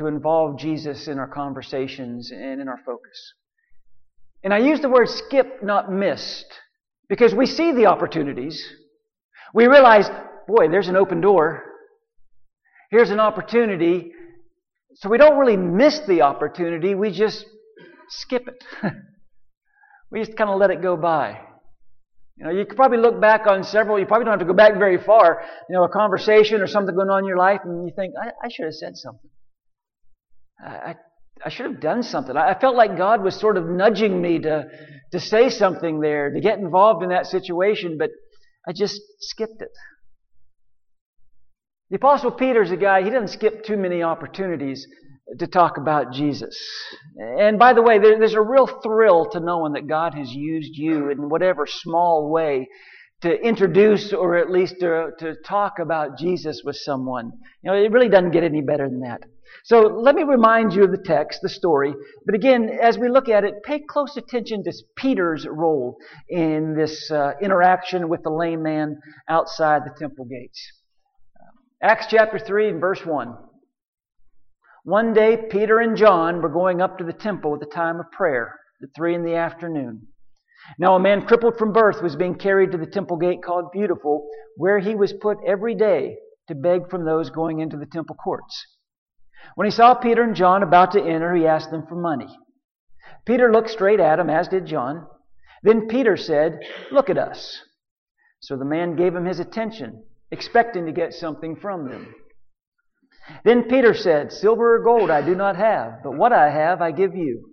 to 0.00 0.06
involve 0.06 0.58
Jesus 0.58 1.08
in 1.08 1.18
our 1.18 1.28
conversations 1.28 2.30
and 2.30 2.60
in 2.60 2.68
our 2.68 2.78
focus. 2.86 3.34
And 4.42 4.54
I 4.54 4.58
use 4.58 4.80
the 4.80 4.88
word 4.88 5.08
skip, 5.10 5.62
not 5.62 5.92
missed, 5.92 6.46
because 7.10 7.34
we 7.34 7.44
see 7.44 7.72
the 7.72 7.86
opportunities. 7.86 8.66
We 9.52 9.66
realize, 9.66 10.08
boy, 10.48 10.68
there's 10.70 10.88
an 10.88 10.96
open 10.96 11.20
door. 11.20 11.64
Here's 12.90 13.10
an 13.10 13.20
opportunity. 13.20 14.12
So 14.94 15.10
we 15.10 15.18
don't 15.18 15.38
really 15.38 15.58
miss 15.58 16.00
the 16.08 16.22
opportunity, 16.22 16.94
we 16.94 17.12
just 17.12 17.44
skip 18.08 18.48
it. 18.48 18.64
we 20.10 20.20
just 20.20 20.36
kind 20.36 20.48
of 20.48 20.58
let 20.58 20.70
it 20.70 20.80
go 20.80 20.96
by. 20.96 21.40
You 22.38 22.46
know, 22.46 22.50
you 22.52 22.64
could 22.64 22.76
probably 22.76 22.98
look 22.98 23.20
back 23.20 23.46
on 23.46 23.64
several, 23.64 23.98
you 23.98 24.06
probably 24.06 24.24
don't 24.24 24.32
have 24.32 24.40
to 24.40 24.46
go 24.46 24.56
back 24.56 24.78
very 24.78 24.96
far, 24.96 25.42
you 25.68 25.76
know, 25.76 25.84
a 25.84 25.90
conversation 25.90 26.62
or 26.62 26.66
something 26.66 26.94
going 26.94 27.10
on 27.10 27.20
in 27.20 27.26
your 27.26 27.36
life, 27.36 27.60
and 27.64 27.86
you 27.86 27.92
think, 27.94 28.14
I, 28.20 28.28
I 28.42 28.48
should 28.48 28.64
have 28.64 28.74
said 28.74 28.96
something. 28.96 29.30
I, 30.64 30.96
I 31.44 31.48
should 31.48 31.66
have 31.66 31.80
done 31.80 32.02
something. 32.02 32.36
I 32.36 32.58
felt 32.58 32.76
like 32.76 32.96
God 32.96 33.22
was 33.22 33.34
sort 33.34 33.56
of 33.56 33.66
nudging 33.66 34.20
me 34.20 34.38
to, 34.40 34.64
to 35.12 35.20
say 35.20 35.48
something 35.48 36.00
there, 36.00 36.30
to 36.30 36.40
get 36.40 36.58
involved 36.58 37.02
in 37.02 37.10
that 37.10 37.26
situation, 37.26 37.96
but 37.98 38.10
I 38.68 38.72
just 38.72 39.00
skipped 39.20 39.62
it. 39.62 39.70
The 41.90 41.96
Apostle 41.96 42.30
Peter's 42.30 42.70
a 42.70 42.76
guy, 42.76 43.02
he 43.02 43.10
doesn't 43.10 43.28
skip 43.28 43.64
too 43.64 43.76
many 43.76 44.02
opportunities 44.02 44.86
to 45.38 45.46
talk 45.46 45.76
about 45.76 46.12
Jesus. 46.12 46.56
And 47.18 47.58
by 47.58 47.72
the 47.72 47.82
way, 47.82 47.98
there, 47.98 48.18
there's 48.18 48.34
a 48.34 48.40
real 48.40 48.66
thrill 48.66 49.28
to 49.30 49.40
knowing 49.40 49.72
that 49.72 49.88
God 49.88 50.14
has 50.14 50.30
used 50.30 50.76
you 50.76 51.10
in 51.10 51.28
whatever 51.28 51.66
small 51.66 52.30
way 52.30 52.68
to 53.22 53.40
introduce 53.40 54.12
or 54.12 54.36
at 54.36 54.50
least 54.50 54.76
to, 54.80 55.10
to 55.18 55.34
talk 55.44 55.78
about 55.78 56.18
Jesus 56.18 56.62
with 56.64 56.76
someone. 56.76 57.32
You 57.62 57.70
know, 57.70 57.76
it 57.76 57.92
really 57.92 58.08
doesn't 58.08 58.30
get 58.30 58.44
any 58.44 58.62
better 58.62 58.88
than 58.88 59.00
that. 59.00 59.20
So 59.64 59.80
let 59.80 60.14
me 60.14 60.22
remind 60.22 60.72
you 60.72 60.84
of 60.84 60.90
the 60.90 61.02
text, 61.04 61.40
the 61.42 61.48
story. 61.48 61.92
But 62.24 62.34
again, 62.34 62.70
as 62.82 62.98
we 62.98 63.08
look 63.08 63.28
at 63.28 63.44
it, 63.44 63.62
pay 63.62 63.80
close 63.80 64.16
attention 64.16 64.64
to 64.64 64.72
Peter's 64.96 65.46
role 65.46 65.98
in 66.28 66.74
this 66.74 67.10
uh, 67.10 67.32
interaction 67.42 68.08
with 68.08 68.22
the 68.22 68.30
lame 68.30 68.62
man 68.62 68.98
outside 69.28 69.82
the 69.84 69.94
temple 69.98 70.24
gates. 70.24 70.60
Acts 71.82 72.06
chapter 72.08 72.38
3 72.38 72.70
and 72.70 72.80
verse 72.80 73.04
1. 73.04 73.34
One 74.84 75.12
day, 75.12 75.36
Peter 75.50 75.78
and 75.78 75.96
John 75.96 76.40
were 76.40 76.48
going 76.48 76.80
up 76.80 76.96
to 76.98 77.04
the 77.04 77.12
temple 77.12 77.54
at 77.54 77.60
the 77.60 77.66
time 77.66 78.00
of 78.00 78.10
prayer, 78.12 78.58
at 78.82 78.88
3 78.96 79.14
in 79.14 79.24
the 79.24 79.34
afternoon. 79.34 80.06
Now, 80.78 80.94
a 80.94 81.00
man 81.00 81.26
crippled 81.26 81.56
from 81.56 81.72
birth 81.72 82.02
was 82.02 82.16
being 82.16 82.36
carried 82.36 82.72
to 82.72 82.78
the 82.78 82.86
temple 82.86 83.16
gate 83.16 83.42
called 83.42 83.72
Beautiful, 83.72 84.28
where 84.56 84.78
he 84.78 84.94
was 84.94 85.12
put 85.12 85.38
every 85.46 85.74
day 85.74 86.16
to 86.48 86.54
beg 86.54 86.88
from 86.90 87.04
those 87.04 87.30
going 87.30 87.60
into 87.60 87.76
the 87.76 87.86
temple 87.86 88.16
courts. 88.16 88.66
When 89.54 89.66
he 89.66 89.70
saw 89.70 89.94
Peter 89.94 90.22
and 90.22 90.34
John 90.34 90.62
about 90.62 90.92
to 90.92 91.02
enter, 91.02 91.34
he 91.34 91.46
asked 91.46 91.70
them 91.70 91.86
for 91.86 91.96
money. 91.96 92.38
Peter 93.26 93.52
looked 93.52 93.70
straight 93.70 94.00
at 94.00 94.18
him, 94.18 94.30
as 94.30 94.48
did 94.48 94.66
John. 94.66 95.06
Then 95.62 95.88
Peter 95.88 96.16
said, 96.16 96.60
Look 96.90 97.10
at 97.10 97.18
us. 97.18 97.60
So 98.40 98.56
the 98.56 98.64
man 98.64 98.96
gave 98.96 99.14
him 99.14 99.26
his 99.26 99.40
attention, 99.40 100.04
expecting 100.30 100.86
to 100.86 100.92
get 100.92 101.12
something 101.12 101.56
from 101.56 101.88
them. 101.88 102.14
Then 103.44 103.64
Peter 103.64 103.94
said, 103.94 104.32
Silver 104.32 104.76
or 104.76 104.84
gold 104.84 105.10
I 105.10 105.22
do 105.22 105.34
not 105.34 105.56
have, 105.56 106.02
but 106.02 106.16
what 106.16 106.32
I 106.32 106.50
have 106.50 106.80
I 106.80 106.90
give 106.90 107.14
you. 107.14 107.50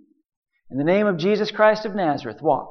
In 0.70 0.78
the 0.78 0.84
name 0.84 1.06
of 1.06 1.18
Jesus 1.18 1.50
Christ 1.50 1.84
of 1.84 1.94
Nazareth, 1.94 2.42
walk. 2.42 2.70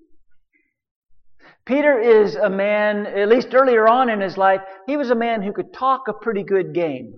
Peter 1.71 1.97
is 1.97 2.35
a 2.35 2.49
man, 2.49 3.05
at 3.05 3.29
least 3.29 3.53
earlier 3.53 3.87
on 3.87 4.09
in 4.09 4.19
his 4.19 4.35
life, 4.35 4.59
he 4.87 4.97
was 4.97 5.09
a 5.09 5.15
man 5.15 5.41
who 5.41 5.53
could 5.53 5.73
talk 5.73 6.01
a 6.09 6.13
pretty 6.13 6.43
good 6.43 6.73
game. 6.73 7.13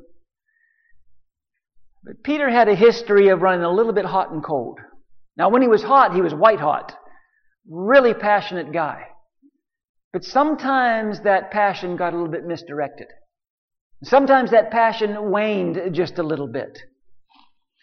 But 2.04 2.22
Peter 2.24 2.52
had 2.52 2.68
a 2.68 2.76
history 2.76 3.30
of 3.30 3.42
running 3.42 3.66
a 3.66 3.74
little 3.74 3.94
bit 3.94 4.06
hot 4.06 4.30
and 4.30 4.44
cold. 4.44 4.78
Now, 5.36 5.50
when 5.50 5.64
he 5.64 5.68
was 5.68 5.82
hot, 5.82 6.14
he 6.14 6.22
was 6.22 6.36
white 6.36 6.60
hot. 6.60 6.96
Really 7.68 8.14
passionate 8.14 8.72
guy. 8.72 9.08
But 10.12 10.24
sometimes 10.24 11.22
that 11.22 11.50
passion 11.50 11.98
got 11.98 12.14
a 12.14 12.16
little 12.16 12.32
bit 12.32 12.46
misdirected. 12.46 13.08
Sometimes 14.04 14.52
that 14.52 14.70
passion 14.70 15.32
waned 15.32 15.96
just 15.96 16.20
a 16.20 16.24
little 16.24 16.48
bit. 16.48 16.78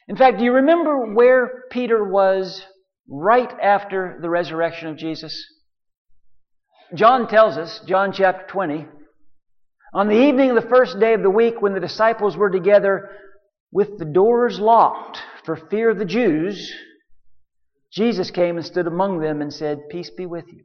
In 0.06 0.14
fact, 0.14 0.38
do 0.38 0.44
you 0.44 0.52
remember 0.52 1.14
where 1.14 1.64
Peter 1.72 2.04
was 2.04 2.64
right 3.08 3.52
after 3.60 4.20
the 4.22 4.30
resurrection 4.30 4.86
of 4.86 4.96
Jesus? 4.96 5.34
John 6.94 7.28
tells 7.28 7.56
us, 7.56 7.80
John 7.86 8.12
chapter 8.12 8.46
20, 8.48 8.86
on 9.94 10.08
the 10.08 10.26
evening 10.26 10.50
of 10.50 10.62
the 10.62 10.68
first 10.68 10.98
day 10.98 11.14
of 11.14 11.22
the 11.22 11.30
week 11.30 11.60
when 11.62 11.72
the 11.72 11.80
disciples 11.80 12.36
were 12.36 12.50
together 12.50 13.10
with 13.72 13.98
the 13.98 14.04
doors 14.04 14.58
locked 14.58 15.18
for 15.44 15.56
fear 15.56 15.90
of 15.90 15.98
the 15.98 16.04
Jews, 16.04 16.72
Jesus 17.92 18.30
came 18.30 18.56
and 18.56 18.66
stood 18.66 18.88
among 18.88 19.20
them 19.20 19.40
and 19.40 19.52
said, 19.52 19.88
Peace 19.88 20.10
be 20.10 20.26
with 20.26 20.46
you. 20.48 20.62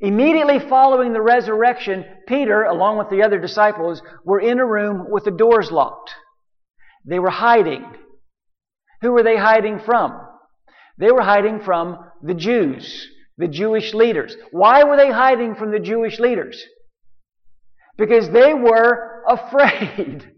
Immediately 0.00 0.68
following 0.68 1.12
the 1.12 1.22
resurrection, 1.22 2.04
Peter, 2.26 2.64
along 2.64 2.98
with 2.98 3.10
the 3.10 3.22
other 3.22 3.38
disciples, 3.38 4.02
were 4.24 4.40
in 4.40 4.58
a 4.58 4.66
room 4.66 5.06
with 5.08 5.24
the 5.24 5.30
doors 5.30 5.70
locked. 5.70 6.12
They 7.04 7.20
were 7.20 7.30
hiding. 7.30 7.84
Who 9.02 9.12
were 9.12 9.22
they 9.22 9.36
hiding 9.36 9.80
from? 9.80 10.20
They 10.98 11.12
were 11.12 11.22
hiding 11.22 11.60
from 11.60 11.98
the 12.22 12.34
Jews 12.34 13.08
the 13.36 13.48
Jewish 13.48 13.94
leaders. 13.94 14.36
Why 14.50 14.84
were 14.84 14.96
they 14.96 15.10
hiding 15.10 15.54
from 15.54 15.70
the 15.70 15.80
Jewish 15.80 16.18
leaders? 16.18 16.62
Because 17.96 18.30
they 18.30 18.54
were 18.54 19.22
afraid. 19.28 20.30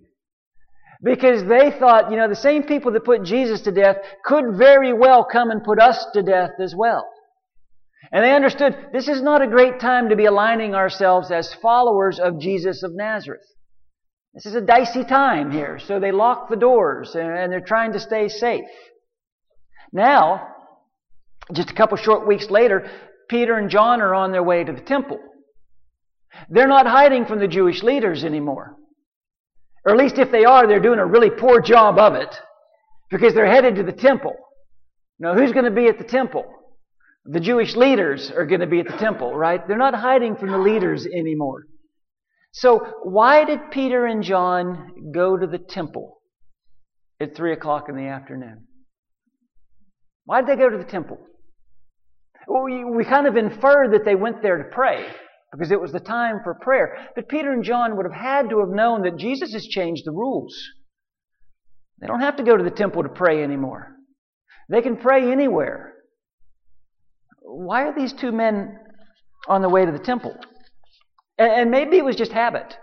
Because 1.03 1.45
they 1.45 1.71
thought, 1.79 2.11
you 2.11 2.17
know, 2.17 2.29
the 2.29 2.35
same 2.35 2.63
people 2.63 2.93
that 2.93 3.05
put 3.05 3.23
Jesus 3.23 3.61
to 3.63 3.73
death 3.73 3.97
could 4.25 4.57
very 4.57 4.93
well 4.93 5.25
come 5.31 5.51
and 5.51 5.63
put 5.63 5.79
us 5.79 6.07
to 6.15 6.23
death 6.23 6.53
as 6.61 6.75
well. 6.75 7.07
And 8.13 8.25
they 8.25 8.35
understood 8.35 8.89
this 8.93 9.09
is 9.09 9.23
not 9.23 9.43
a 9.43 9.49
great 9.49 9.81
time 9.81 10.09
to 10.09 10.17
be 10.17 10.27
aligning 10.27 10.75
ourselves 10.75 11.31
as 11.31 11.53
followers 11.55 12.19
of 12.19 12.41
Jesus 12.41 12.83
of 12.83 12.95
Nazareth. 12.95 13.43
This 14.33 14.47
is 14.47 14.55
a 14.55 14.61
dicey 14.61 15.05
time 15.05 15.51
here, 15.51 15.79
so 15.79 15.99
they 15.99 16.13
lock 16.13 16.49
the 16.49 16.57
doors 16.57 17.15
and 17.15 17.51
they're 17.51 17.61
trying 17.61 17.93
to 17.95 18.01
stay 18.01 18.29
safe. 18.29 18.69
Now, 19.93 20.49
just 21.53 21.71
a 21.71 21.75
couple 21.75 21.97
short 21.97 22.27
weeks 22.27 22.51
later, 22.51 22.91
Peter 23.29 23.57
and 23.57 23.71
John 23.71 24.01
are 24.01 24.15
on 24.15 24.33
their 24.33 24.43
way 24.43 24.65
to 24.65 24.73
the 24.73 24.81
temple. 24.81 25.19
They're 26.49 26.69
not 26.69 26.87
hiding 26.87 27.27
from 27.27 27.39
the 27.39 27.49
Jewish 27.49 27.83
leaders 27.83 28.25
anymore. 28.25 28.77
Or 29.85 29.93
at 29.93 29.99
least 29.99 30.19
if 30.19 30.31
they 30.31 30.45
are, 30.45 30.67
they're 30.67 30.81
doing 30.81 30.99
a 30.99 31.07
really 31.07 31.31
poor 31.31 31.61
job 31.61 31.99
of 31.99 32.15
it 32.15 32.35
because 33.11 33.35
they're 33.35 33.51
headed 33.51 33.77
to 33.77 33.85
the 33.85 33.93
temple. 33.93 34.35
Now, 35.19 35.35
who's 35.35 35.53
going 35.53 35.65
to 35.65 35.71
be 35.71 35.87
at 35.87 35.99
the 35.99 36.05
temple? 36.05 36.45
The 37.25 37.41
Jewish 37.41 37.75
leaders 37.75 38.31
are 38.31 38.47
going 38.47 38.61
to 38.61 38.67
be 38.67 38.81
at 38.81 38.87
the 38.87 38.97
temple, 38.97 39.35
right? 39.35 39.67
They're 39.67 39.77
not 39.77 39.95
hiding 39.95 40.37
from 40.37 40.51
the 40.51 40.59
leaders 40.59 41.07
anymore. 41.07 41.65
So, 42.53 42.95
why 43.03 43.45
did 43.45 43.71
Peter 43.71 44.07
and 44.07 44.23
John 44.23 45.13
go 45.13 45.37
to 45.37 45.47
the 45.47 45.59
temple 45.59 46.19
at 47.21 47.37
3 47.37 47.53
o'clock 47.53 47.89
in 47.89 47.97
the 47.97 48.07
afternoon? 48.07 48.67
Why 50.25 50.41
did 50.41 50.51
they 50.51 50.63
go 50.63 50.71
to 50.71 50.79
the 50.79 50.85
temple? 50.85 51.19
We, 52.49 53.05
kind 53.05 53.27
of 53.27 53.37
infer 53.37 53.89
that 53.93 54.05
they 54.05 54.15
went 54.15 54.43
there 54.43 54.59
to 54.59 54.65
pray 54.65 55.07
because 55.53 55.71
it 55.71 55.81
was 55.81 55.93
the 55.93 56.01
time 56.01 56.41
for 56.45 56.55
prayer. 56.55 57.09
But 57.15 57.29
Peter 57.29 57.53
and 57.53 57.65
John 57.65 57.97
would 57.97 58.07
have 58.07 58.15
had 58.15 58.51
to 58.51 58.61
have 58.61 58.69
known 58.69 59.03
that 59.03 59.17
Jesus 59.17 59.53
has 59.53 59.67
changed 59.67 60.03
the 60.05 60.13
rules. 60.13 60.57
They 62.01 62.07
don't 62.07 62.21
have 62.21 62.37
to 62.37 62.43
go 62.43 62.57
to 62.57 62.65
the 62.65 62.71
temple 62.71 63.03
to 63.03 63.09
pray 63.09 63.43
anymore. 63.43 63.97
They 64.69 64.83
can 64.83 64.97
pray 64.97 65.31
anywhere. 65.31 65.95
Why 67.41 67.85
are 67.85 67.95
these 67.95 68.13
two 68.13 68.33
men 68.33 68.77
on 69.49 69.63
the 69.63 69.69
way 69.69 69.87
to 69.87 69.93
the 69.93 69.99
temple? 69.99 70.37
And 71.39 71.71
maybe 71.71 71.97
it 71.97 72.05
was 72.05 72.17
just 72.17 72.33
habit. 72.33 72.77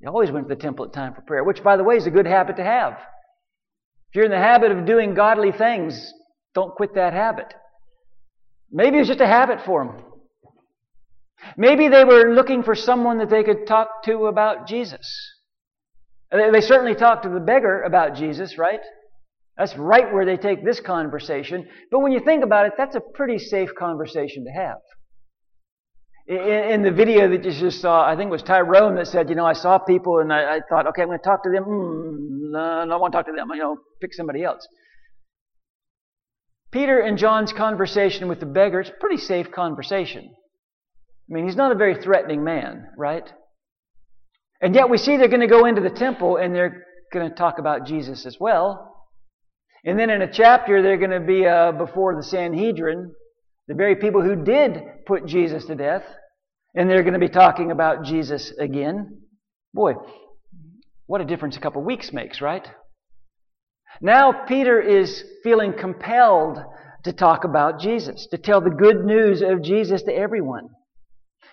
They 0.00 0.06
always 0.06 0.30
went 0.30 0.48
to 0.48 0.54
the 0.54 0.60
temple 0.60 0.84
at 0.84 0.92
time 0.92 1.14
for 1.14 1.22
prayer, 1.22 1.44
which, 1.44 1.62
by 1.62 1.76
the 1.76 1.84
way, 1.84 1.96
is 1.96 2.06
a 2.06 2.10
good 2.10 2.26
habit 2.26 2.56
to 2.56 2.64
have. 2.64 2.92
If 2.92 4.16
you're 4.16 4.24
in 4.24 4.30
the 4.30 4.38
habit 4.38 4.72
of 4.72 4.86
doing 4.86 5.14
godly 5.14 5.52
things, 5.52 6.12
don't 6.54 6.74
quit 6.74 6.94
that 6.94 7.12
habit. 7.12 7.52
Maybe 8.70 8.96
it 8.96 9.00
was 9.00 9.08
just 9.08 9.20
a 9.20 9.26
habit 9.26 9.60
for 9.64 9.84
them. 9.84 10.04
Maybe 11.56 11.88
they 11.88 12.04
were 12.04 12.34
looking 12.34 12.62
for 12.62 12.74
someone 12.74 13.18
that 13.18 13.30
they 13.30 13.44
could 13.44 13.66
talk 13.66 14.02
to 14.04 14.26
about 14.26 14.66
Jesus. 14.66 15.06
They 16.30 16.60
certainly 16.60 16.94
talked 16.94 17.24
to 17.24 17.28
the 17.28 17.40
beggar 17.40 17.82
about 17.82 18.16
Jesus, 18.16 18.58
right? 18.58 18.80
That's 19.56 19.76
right 19.76 20.12
where 20.12 20.24
they 20.24 20.36
take 20.36 20.64
this 20.64 20.80
conversation. 20.80 21.68
But 21.90 22.00
when 22.00 22.12
you 22.12 22.20
think 22.20 22.42
about 22.42 22.66
it, 22.66 22.72
that's 22.76 22.96
a 22.96 23.00
pretty 23.00 23.38
safe 23.38 23.70
conversation 23.78 24.44
to 24.44 24.50
have. 24.50 24.78
In, 26.26 26.82
the 26.82 26.90
video 26.90 27.28
that 27.28 27.44
you 27.44 27.52
just 27.52 27.82
saw, 27.82 28.04
I 28.04 28.16
think 28.16 28.28
it 28.28 28.32
was 28.32 28.42
Tyrone 28.42 28.96
that 28.96 29.06
said, 29.06 29.28
you 29.28 29.36
know, 29.36 29.44
I 29.44 29.52
saw 29.52 29.78
people 29.78 30.20
and 30.20 30.32
I, 30.32 30.60
thought, 30.70 30.86
okay, 30.88 31.02
I'm 31.02 31.08
going 31.08 31.18
to 31.18 31.24
talk 31.24 31.44
to 31.44 31.50
them. 31.50 31.64
Mm, 31.64 32.52
no, 32.52 32.58
I 32.58 32.86
don't 32.86 33.00
want 33.00 33.12
to 33.12 33.18
talk 33.18 33.26
to 33.26 33.32
them. 33.32 33.50
You 33.52 33.58
know, 33.58 33.76
pick 34.00 34.14
somebody 34.14 34.42
else. 34.42 34.66
Peter 36.74 36.98
and 36.98 37.16
John's 37.16 37.52
conversation 37.52 38.26
with 38.26 38.40
the 38.40 38.46
beggar, 38.46 38.80
it's 38.80 38.90
a 38.90 38.98
pretty 38.98 39.18
safe 39.18 39.52
conversation. 39.52 40.24
I 40.28 41.32
mean, 41.32 41.46
he's 41.46 41.54
not 41.54 41.70
a 41.70 41.76
very 41.76 42.02
threatening 42.02 42.42
man, 42.42 42.88
right? 42.98 43.32
And 44.60 44.74
yet 44.74 44.90
we 44.90 44.98
see 44.98 45.16
they're 45.16 45.28
going 45.28 45.40
to 45.40 45.46
go 45.46 45.66
into 45.66 45.80
the 45.80 45.88
temple 45.88 46.36
and 46.36 46.52
they're 46.52 46.84
going 47.12 47.30
to 47.30 47.34
talk 47.34 47.60
about 47.60 47.86
Jesus 47.86 48.26
as 48.26 48.38
well. 48.40 48.92
And 49.84 49.96
then 49.96 50.10
in 50.10 50.20
a 50.20 50.32
chapter, 50.32 50.82
they're 50.82 50.98
going 50.98 51.10
to 51.12 51.20
be 51.20 51.46
uh, 51.46 51.70
before 51.70 52.16
the 52.16 52.24
Sanhedrin, 52.24 53.12
the 53.68 53.74
very 53.74 53.94
people 53.94 54.22
who 54.22 54.34
did 54.34 54.82
put 55.06 55.26
Jesus 55.26 55.66
to 55.66 55.76
death, 55.76 56.02
and 56.74 56.90
they're 56.90 57.02
going 57.02 57.14
to 57.14 57.20
be 57.20 57.28
talking 57.28 57.70
about 57.70 58.02
Jesus 58.02 58.52
again. 58.58 59.20
Boy, 59.72 59.92
what 61.06 61.20
a 61.20 61.24
difference 61.24 61.56
a 61.56 61.60
couple 61.60 61.84
weeks 61.84 62.12
makes, 62.12 62.40
right? 62.40 62.66
Now 64.00 64.32
Peter 64.46 64.80
is 64.80 65.24
feeling 65.42 65.72
compelled 65.72 66.58
to 67.04 67.12
talk 67.12 67.44
about 67.44 67.80
Jesus, 67.80 68.26
to 68.30 68.38
tell 68.38 68.60
the 68.60 68.70
good 68.70 69.04
news 69.04 69.42
of 69.42 69.62
Jesus 69.62 70.02
to 70.02 70.12
everyone. 70.12 70.68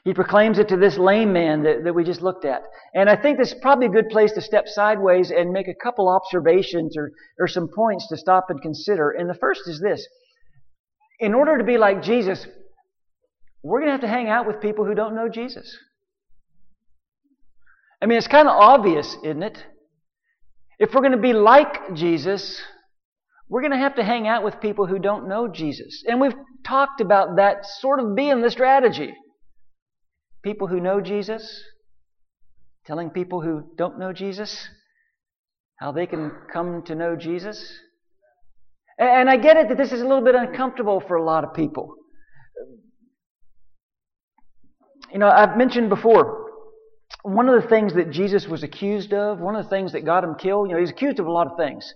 He 0.04 0.14
proclaims 0.14 0.58
it 0.58 0.70
to 0.70 0.78
this 0.78 0.98
lame 0.98 1.32
man 1.32 1.62
that, 1.64 1.84
that 1.84 1.94
we 1.94 2.04
just 2.04 2.24
looked 2.24 2.44
at. 2.44 2.64
And 2.96 3.08
I 3.08 3.16
think 3.16 3.38
this 3.38 3.52
is 3.52 3.60
probably 3.62 3.86
a 3.86 3.90
good 3.90 4.10
place 4.10 4.32
to 4.32 4.42
step 4.42 4.68
sideways 4.68 5.30
and 5.30 5.52
make 5.52 5.68
a 5.68 5.76
couple 5.76 6.10
observations 6.10 6.98
or, 6.98 7.12
or 7.38 7.48
some 7.48 7.68
points 7.68 8.08
to 8.08 8.18
stop 8.18 8.50
and 8.50 8.60
consider. 8.62 9.12
And 9.12 9.30
the 9.30 9.36
first 9.36 9.68
is 9.68 9.80
this. 9.80 10.08
In 11.20 11.36
order 11.36 11.58
to 11.60 11.64
be 11.64 11.78
like 11.78 12.02
Jesus, 12.02 12.48
we're 13.62 13.80
going 13.80 13.90
to 13.90 13.92
have 13.92 14.02
to 14.02 14.08
hang 14.08 14.28
out 14.28 14.48
with 14.48 14.60
people 14.60 14.86
who 14.86 14.96
don't 14.96 15.14
know 15.14 15.30
Jesus. 15.30 15.78
I 18.02 18.08
mean, 18.08 18.18
it's 18.18 18.28
kind 18.28 18.48
of 18.48 18.56
obvious, 18.56 19.16
isn't 19.24 19.44
it? 19.44 19.64
If 20.82 20.96
we're 20.96 21.02
going 21.02 21.12
to 21.12 21.18
be 21.18 21.34
like 21.34 21.94
Jesus, 21.94 22.60
we're 23.48 23.62
going 23.62 23.72
to 23.72 23.78
have 23.78 23.96
to 23.96 24.04
hang 24.04 24.28
out 24.28 24.44
with 24.44 24.60
people 24.60 24.88
who 24.88 24.98
don't 24.98 25.30
know 25.30 25.48
Jesus. 25.48 26.04
And 26.08 26.20
we've 26.20 26.34
talked 26.66 27.02
about 27.02 27.36
that 27.36 27.66
sort 27.66 28.00
of 28.00 28.16
being 28.16 28.42
the 28.42 28.50
strategy. 28.50 29.14
People 30.44 30.66
who 30.66 30.80
know 30.80 31.00
Jesus, 31.00 31.64
telling 32.88 33.12
people 33.12 33.42
who 33.42 33.64
don't 33.78 34.00
know 34.00 34.12
Jesus 34.12 34.68
how 35.82 35.92
they 35.92 36.06
can 36.06 36.32
come 36.52 36.84
to 36.84 36.94
know 36.94 37.16
Jesus. 37.16 37.80
And 39.00 39.30
I 39.30 39.38
get 39.38 39.58
it 39.58 39.70
that 39.70 39.78
this 39.78 39.92
is 39.92 40.02
a 40.02 40.08
little 40.08 40.24
bit 40.24 40.36
uncomfortable 40.36 41.00
for 41.08 41.16
a 41.16 41.24
lot 41.24 41.44
of 41.44 41.56
people. 41.56 41.96
You 45.12 45.18
know, 45.18 45.28
I've 45.28 45.58
mentioned 45.58 45.90
before, 45.90 46.41
one 47.24 47.50
of 47.50 47.62
the 47.62 47.68
things 47.68 47.94
that 47.94 48.12
Jesus 48.12 48.48
was 48.48 48.64
accused 48.64 49.14
of, 49.14 49.40
one 49.40 49.56
of 49.56 49.64
the 49.64 49.70
things 49.70 49.92
that 49.94 50.06
got 50.06 50.24
him 50.24 50.36
killed, 50.36 50.70
you 50.70 50.76
know, 50.76 50.80
he's 50.80 50.90
accused 50.90 51.20
of 51.20 51.28
a 51.28 51.32
lot 51.32 51.48
of 51.48 51.58
things. 51.58 51.94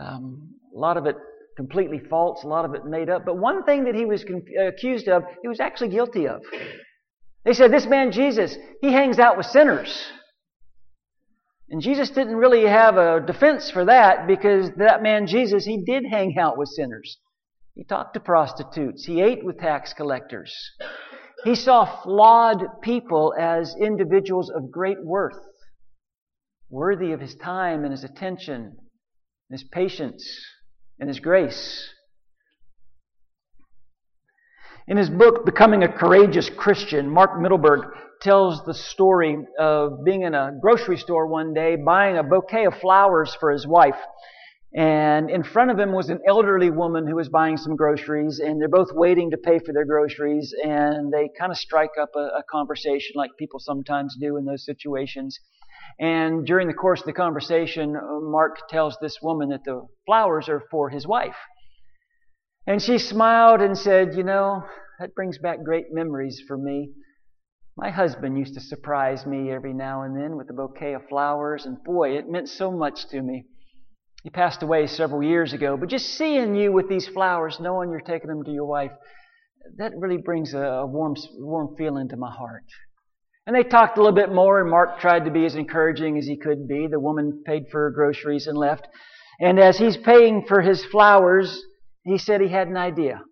Um, 0.00 0.54
a 0.74 0.78
lot 0.78 0.96
of 0.96 1.06
it 1.06 1.16
completely 1.56 1.98
false, 2.08 2.42
a 2.44 2.48
lot 2.48 2.64
of 2.64 2.74
it 2.74 2.86
made 2.86 3.10
up. 3.10 3.24
But 3.26 3.36
one 3.36 3.64
thing 3.64 3.84
that 3.84 3.94
he 3.94 4.06
was 4.06 4.24
con- 4.24 4.44
uh, 4.58 4.68
accused 4.68 5.08
of, 5.08 5.24
he 5.42 5.48
was 5.48 5.60
actually 5.60 5.90
guilty 5.90 6.26
of. 6.26 6.40
They 7.44 7.52
said, 7.52 7.72
This 7.72 7.86
man 7.86 8.12
Jesus, 8.12 8.56
he 8.80 8.92
hangs 8.92 9.18
out 9.18 9.36
with 9.36 9.46
sinners. 9.46 10.10
And 11.68 11.80
Jesus 11.80 12.10
didn't 12.10 12.36
really 12.36 12.64
have 12.64 12.96
a 12.96 13.20
defense 13.20 13.70
for 13.70 13.84
that 13.84 14.26
because 14.26 14.70
that 14.78 15.02
man 15.02 15.26
Jesus, 15.26 15.64
he 15.64 15.84
did 15.84 16.04
hang 16.10 16.36
out 16.38 16.58
with 16.58 16.68
sinners. 16.68 17.18
He 17.74 17.84
talked 17.84 18.14
to 18.14 18.20
prostitutes. 18.20 19.04
He 19.04 19.22
ate 19.22 19.44
with 19.44 19.58
tax 19.58 19.92
collectors. 19.92 20.52
He 21.44 21.54
saw 21.54 22.02
flawed 22.02 22.82
people 22.82 23.34
as 23.38 23.74
individuals 23.80 24.50
of 24.50 24.70
great 24.70 25.02
worth, 25.02 25.38
worthy 26.68 27.12
of 27.12 27.20
his 27.20 27.34
time 27.34 27.84
and 27.84 27.92
his 27.92 28.04
attention, 28.04 28.56
and 28.56 29.58
his 29.58 29.64
patience 29.64 30.28
and 30.98 31.08
his 31.08 31.20
grace. 31.20 31.88
In 34.86 34.96
his 34.96 35.08
book, 35.08 35.46
Becoming 35.46 35.82
a 35.82 35.88
Contagious 35.88 36.50
Christian, 36.50 37.08
Mark 37.08 37.40
Mittelberg 37.40 37.90
tells 38.20 38.64
the 38.64 38.74
story 38.74 39.38
of 39.58 40.04
being 40.04 40.22
in 40.22 40.34
a 40.34 40.52
grocery 40.60 40.98
store 40.98 41.26
one 41.26 41.54
day, 41.54 41.76
buying 41.76 42.18
a 42.18 42.22
bouquet 42.22 42.66
of 42.66 42.74
flowers 42.80 43.34
for 43.38 43.50
his 43.50 43.66
wife. 43.66 43.96
And 44.72 45.30
in 45.30 45.42
front 45.42 45.72
of 45.72 45.78
him 45.80 45.92
was 45.92 46.10
an 46.10 46.20
elderly 46.26 46.70
woman 46.70 47.08
who 47.08 47.16
was 47.16 47.28
buying 47.28 47.56
some 47.56 47.74
groceries, 47.74 48.38
and 48.38 48.60
they're 48.60 48.68
both 48.68 48.92
waiting 48.92 49.32
to 49.32 49.36
pay 49.36 49.58
for 49.58 49.72
their 49.72 49.84
groceries, 49.84 50.54
and 50.64 51.12
they 51.12 51.28
kind 51.36 51.50
of 51.50 51.58
strike 51.58 51.98
up 52.00 52.10
a, 52.14 52.38
a, 52.38 52.44
conversation 52.48 53.14
like 53.16 53.30
people 53.36 53.58
sometimes 53.58 54.16
do 54.20 54.36
in 54.36 54.44
those 54.44 54.64
situations. 54.64 55.40
And 55.98 56.46
during 56.46 56.68
the 56.68 56.74
course 56.74 57.00
of 57.00 57.06
the 57.06 57.12
conversation, 57.12 57.96
Mark 58.22 58.68
tells 58.68 58.96
this 59.00 59.18
woman 59.20 59.48
that 59.48 59.64
the 59.64 59.88
flowers 60.06 60.48
are 60.48 60.62
for 60.70 60.88
his 60.88 61.04
wife. 61.04 61.36
And 62.64 62.80
she 62.80 62.98
smiled 62.98 63.60
and 63.60 63.76
said, 63.76 64.14
You 64.14 64.22
know, 64.22 64.62
that 65.00 65.16
brings 65.16 65.38
back 65.38 65.64
great 65.64 65.86
memories 65.90 66.40
for 66.46 66.56
me. 66.56 66.92
My 67.76 67.90
husband 67.90 68.38
used 68.38 68.54
to 68.54 68.60
surprise 68.60 69.26
me 69.26 69.50
every 69.50 69.72
now 69.72 70.02
and 70.02 70.16
then 70.16 70.36
with 70.36 70.48
a 70.48 70.52
bouquet 70.52 70.94
of 70.94 71.08
flowers, 71.08 71.66
and 71.66 71.82
boy, 71.82 72.16
it 72.16 72.28
meant 72.28 72.48
so 72.48 72.70
much 72.70 73.08
to 73.08 73.20
me. 73.20 73.46
He 74.22 74.30
passed 74.30 74.62
away 74.62 74.86
several 74.86 75.22
years 75.22 75.52
ago, 75.52 75.76
but 75.76 75.88
just 75.88 76.06
seeing 76.18 76.54
you 76.54 76.72
with 76.72 76.88
these 76.88 77.08
flowers, 77.08 77.58
knowing 77.60 77.90
you're 77.90 78.00
taking 78.00 78.28
them 78.28 78.44
to 78.44 78.50
your 78.50 78.66
wife, 78.66 78.92
that 79.76 79.92
really 79.96 80.18
brings 80.18 80.52
a 80.54 80.84
warm, 80.86 81.14
warm 81.38 81.74
feeling 81.76 82.08
to 82.08 82.16
my 82.16 82.30
heart. 82.30 82.64
And 83.46 83.56
they 83.56 83.62
talked 83.62 83.96
a 83.96 84.02
little 84.02 84.14
bit 84.14 84.32
more, 84.32 84.60
and 84.60 84.70
Mark 84.70 85.00
tried 85.00 85.24
to 85.24 85.30
be 85.30 85.46
as 85.46 85.54
encouraging 85.54 86.18
as 86.18 86.26
he 86.26 86.36
could 86.36 86.68
be. 86.68 86.86
The 86.86 87.00
woman 87.00 87.42
paid 87.46 87.64
for 87.70 87.80
her 87.80 87.90
groceries 87.90 88.46
and 88.46 88.56
left. 88.56 88.86
And 89.40 89.58
as 89.58 89.78
he's 89.78 89.96
paying 89.96 90.44
for 90.46 90.60
his 90.60 90.84
flowers, 90.84 91.62
he 92.04 92.18
said 92.18 92.40
he 92.40 92.48
had 92.48 92.68
an 92.68 92.76
idea. 92.76 93.22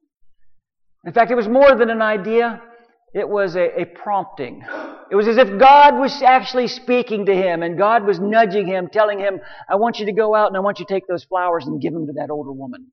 In 1.05 1.13
fact, 1.13 1.31
it 1.31 1.37
was 1.37 1.49
more 1.49 1.77
than 1.77 1.91
an 1.91 2.03
idea, 2.03 2.63
it 3.15 3.29
was 3.29 3.57
a, 3.57 3.81
a 3.81 3.85
prompting. 3.87 4.63
It 5.11 5.17
was 5.17 5.27
as 5.27 5.39
if 5.39 5.59
God 5.59 5.99
was 5.99 6.23
actually 6.23 6.69
speaking 6.69 7.27
to 7.27 7.35
him 7.35 7.63
and 7.63 7.79
God 7.79 8.05
was 8.05 8.21
nudging 8.21 8.67
him, 8.67 8.89
telling 8.93 9.19
him, 9.19 9.41
I 9.69 9.77
want 9.77 9.99
you 9.99 10.07
to 10.07 10.13
go 10.13 10.35
out 10.35 10.49
and 10.49 10.57
I 10.57 10.61
want 10.61 10.79
you 10.79 10.85
to 10.85 10.93
take 10.93 11.07
those 11.07 11.25
flowers 11.25 11.67
and 11.67 11.81
give 11.81 11.95
them 11.95 12.07
to 12.07 12.13
that 12.15 12.31
older 12.31 12.53
woman. 12.53 12.89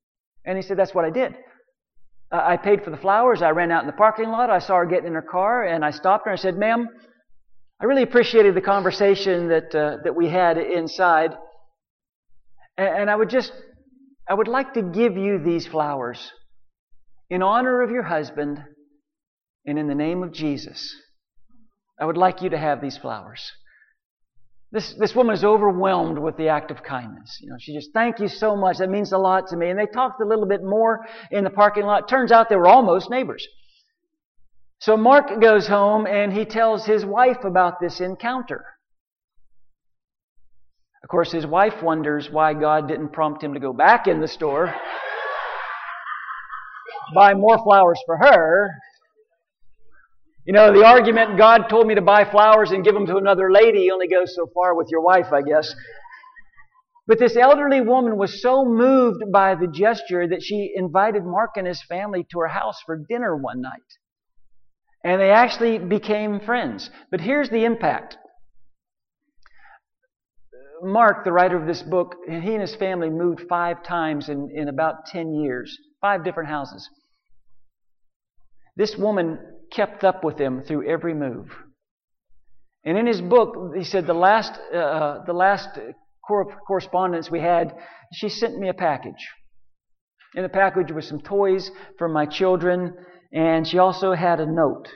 And 0.45 0.57
he 0.57 0.61
said, 0.61 0.77
That's 0.77 0.93
what 0.93 1.05
I 1.05 1.09
did. 1.09 1.35
I 2.31 2.57
paid 2.57 2.83
for 2.83 2.89
the 2.89 2.97
flowers. 2.97 3.41
I 3.41 3.51
ran 3.51 3.71
out 3.71 3.83
in 3.83 3.87
the 3.87 3.93
parking 3.93 4.29
lot. 4.29 4.49
I 4.49 4.59
saw 4.59 4.77
her 4.77 4.85
getting 4.85 5.07
in 5.07 5.13
her 5.13 5.21
car 5.21 5.63
and 5.63 5.85
I 5.85 5.91
stopped 5.91 6.25
her 6.25 6.31
and 6.31 6.39
I 6.39 6.41
said, 6.41 6.57
Ma'am, 6.57 6.87
I 7.79 7.85
really 7.85 8.03
appreciated 8.03 8.55
the 8.55 8.61
conversation 8.61 9.49
that, 9.49 9.75
uh, 9.75 9.97
that 10.03 10.15
we 10.15 10.29
had 10.29 10.57
inside. 10.57 11.31
And 12.77 13.09
I 13.09 13.15
would 13.15 13.29
just, 13.29 13.51
I 14.27 14.33
would 14.33 14.47
like 14.47 14.73
to 14.73 14.81
give 14.81 15.17
you 15.17 15.39
these 15.39 15.67
flowers 15.67 16.31
in 17.29 17.41
honor 17.41 17.81
of 17.81 17.91
your 17.91 18.03
husband 18.03 18.63
and 19.65 19.79
in 19.79 19.87
the 19.87 19.95
name 19.95 20.23
of 20.23 20.31
Jesus. 20.31 20.95
I 21.99 22.05
would 22.05 22.17
like 22.17 22.41
you 22.41 22.49
to 22.49 22.57
have 22.57 22.81
these 22.81 22.97
flowers. 22.97 23.51
This, 24.71 24.93
this 24.99 25.15
woman 25.15 25.33
is 25.33 25.43
overwhelmed 25.43 26.17
with 26.17 26.35
the 26.35 26.49
act 26.49 26.69
of 26.69 26.83
kindness. 26.83 27.37
You 27.41 27.49
know, 27.49 27.55
she 27.59 27.73
just, 27.73 27.93
thank 27.93 28.19
you 28.19 28.27
so 28.27 28.55
much. 28.55 28.77
That 28.79 28.89
means 28.89 29.13
a 29.13 29.17
lot 29.17 29.47
to 29.47 29.55
me. 29.55 29.69
And 29.69 29.79
they 29.79 29.85
talked 29.85 30.21
a 30.21 30.25
little 30.25 30.47
bit 30.47 30.63
more 30.63 31.05
in 31.31 31.43
the 31.43 31.49
parking 31.49 31.85
lot. 31.85 32.09
Turns 32.09 32.31
out 32.31 32.49
they 32.49 32.57
were 32.57 32.67
almost 32.67 33.09
neighbors. 33.09 33.47
So 34.79 34.97
Mark 34.97 35.39
goes 35.39 35.67
home 35.67 36.05
and 36.05 36.33
he 36.33 36.43
tells 36.43 36.85
his 36.85 37.05
wife 37.05 37.45
about 37.45 37.79
this 37.79 38.01
encounter. 38.01 38.65
Of 41.03 41.09
course, 41.09 41.31
his 41.31 41.45
wife 41.45 41.81
wonders 41.81 42.29
why 42.29 42.53
God 42.53 42.87
didn't 42.87 43.13
prompt 43.13 43.43
him 43.43 43.53
to 43.53 43.59
go 43.59 43.71
back 43.71 44.07
in 44.07 44.19
the 44.19 44.27
store, 44.27 44.73
buy 47.13 47.33
more 47.35 47.59
flowers 47.63 47.99
for 48.05 48.17
her. 48.17 48.71
You 50.45 50.53
know, 50.53 50.71
the 50.71 50.85
argument, 50.85 51.39
God 51.39 51.69
told 51.69 51.87
me 51.87 51.95
to 51.95 52.01
buy 52.01 52.23
flowers 52.23 52.69
and 52.69 52.83
give 52.83 52.93
them 52.93 53.07
to 53.07 53.17
another 53.17 53.51
lady, 53.51 53.89
only 53.89 54.07
goes 54.07 54.35
so 54.35 54.47
far 54.53 54.75
with 54.75 54.89
your 54.91 55.01
wife, 55.01 55.33
I 55.33 55.41
guess. 55.41 55.73
But 57.07 57.17
this 57.17 57.35
elderly 57.35 57.81
woman 57.81 58.17
was 58.17 58.41
so 58.41 58.63
moved 58.63 59.31
by 59.31 59.55
the 59.55 59.67
gesture 59.67 60.27
that 60.27 60.43
she 60.43 60.71
invited 60.75 61.23
Mark 61.23 61.51
and 61.55 61.65
his 61.65 61.83
family 61.83 62.25
to 62.31 62.39
her 62.39 62.47
house 62.47 62.79
for 62.85 62.95
dinner 63.09 63.35
one 63.35 63.61
night. 63.61 63.81
And 65.03 65.19
they 65.19 65.31
actually 65.31 65.79
became 65.79 66.39
friends. 66.39 66.89
But 67.09 67.21
here's 67.21 67.49
the 67.49 67.65
impact. 67.65 68.17
Mark, 70.83 71.23
the 71.23 71.31
writer 71.31 71.57
of 71.57 71.67
this 71.67 71.81
book, 71.81 72.15
he 72.27 72.33
and 72.33 72.61
his 72.61 72.75
family 72.75 73.09
moved 73.09 73.43
five 73.49 73.83
times 73.83 74.29
in, 74.29 74.49
in 74.53 74.67
about 74.67 75.05
10 75.07 75.33
years, 75.33 75.75
five 76.01 76.23
different 76.23 76.49
houses. 76.49 76.87
This 78.75 78.95
woman 78.95 79.39
kept 79.71 80.03
up 80.03 80.23
with 80.23 80.39
him 80.39 80.63
through 80.63 80.87
every 80.87 81.13
move. 81.13 81.49
And 82.83 82.97
in 82.97 83.07
his 83.07 83.21
book, 83.21 83.73
he 83.75 83.83
said 83.83 84.05
the 84.05 84.13
last, 84.13 84.53
uh, 84.73 85.23
the 85.25 85.33
last 85.33 85.69
correspondence 86.67 87.31
we 87.31 87.39
had, 87.39 87.75
she 88.13 88.29
sent 88.29 88.57
me 88.57 88.69
a 88.69 88.73
package. 88.73 89.27
In 90.35 90.43
the 90.43 90.49
package 90.49 90.91
was 90.91 91.07
some 91.07 91.21
toys 91.21 91.71
for 91.97 92.07
my 92.07 92.25
children, 92.25 92.95
and 93.31 93.67
she 93.67 93.79
also 93.79 94.13
had 94.13 94.39
a 94.39 94.45
note. 94.45 94.87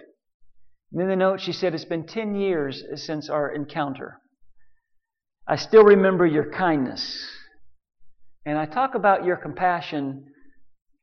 And 0.92 1.02
in 1.02 1.08
the 1.08 1.16
note, 1.16 1.40
she 1.42 1.54
said, 1.54 1.74
It's 1.74 1.86
been 1.86 2.06
10 2.06 2.36
years 2.36 2.84
since 2.96 3.30
our 3.30 3.54
encounter. 3.54 4.20
I 5.48 5.56
still 5.56 5.84
remember 5.84 6.26
your 6.26 6.52
kindness. 6.52 7.28
And 8.46 8.58
I 8.58 8.66
talk 8.66 8.96
about 8.96 9.26
your 9.26 9.38
compassion 9.38 10.26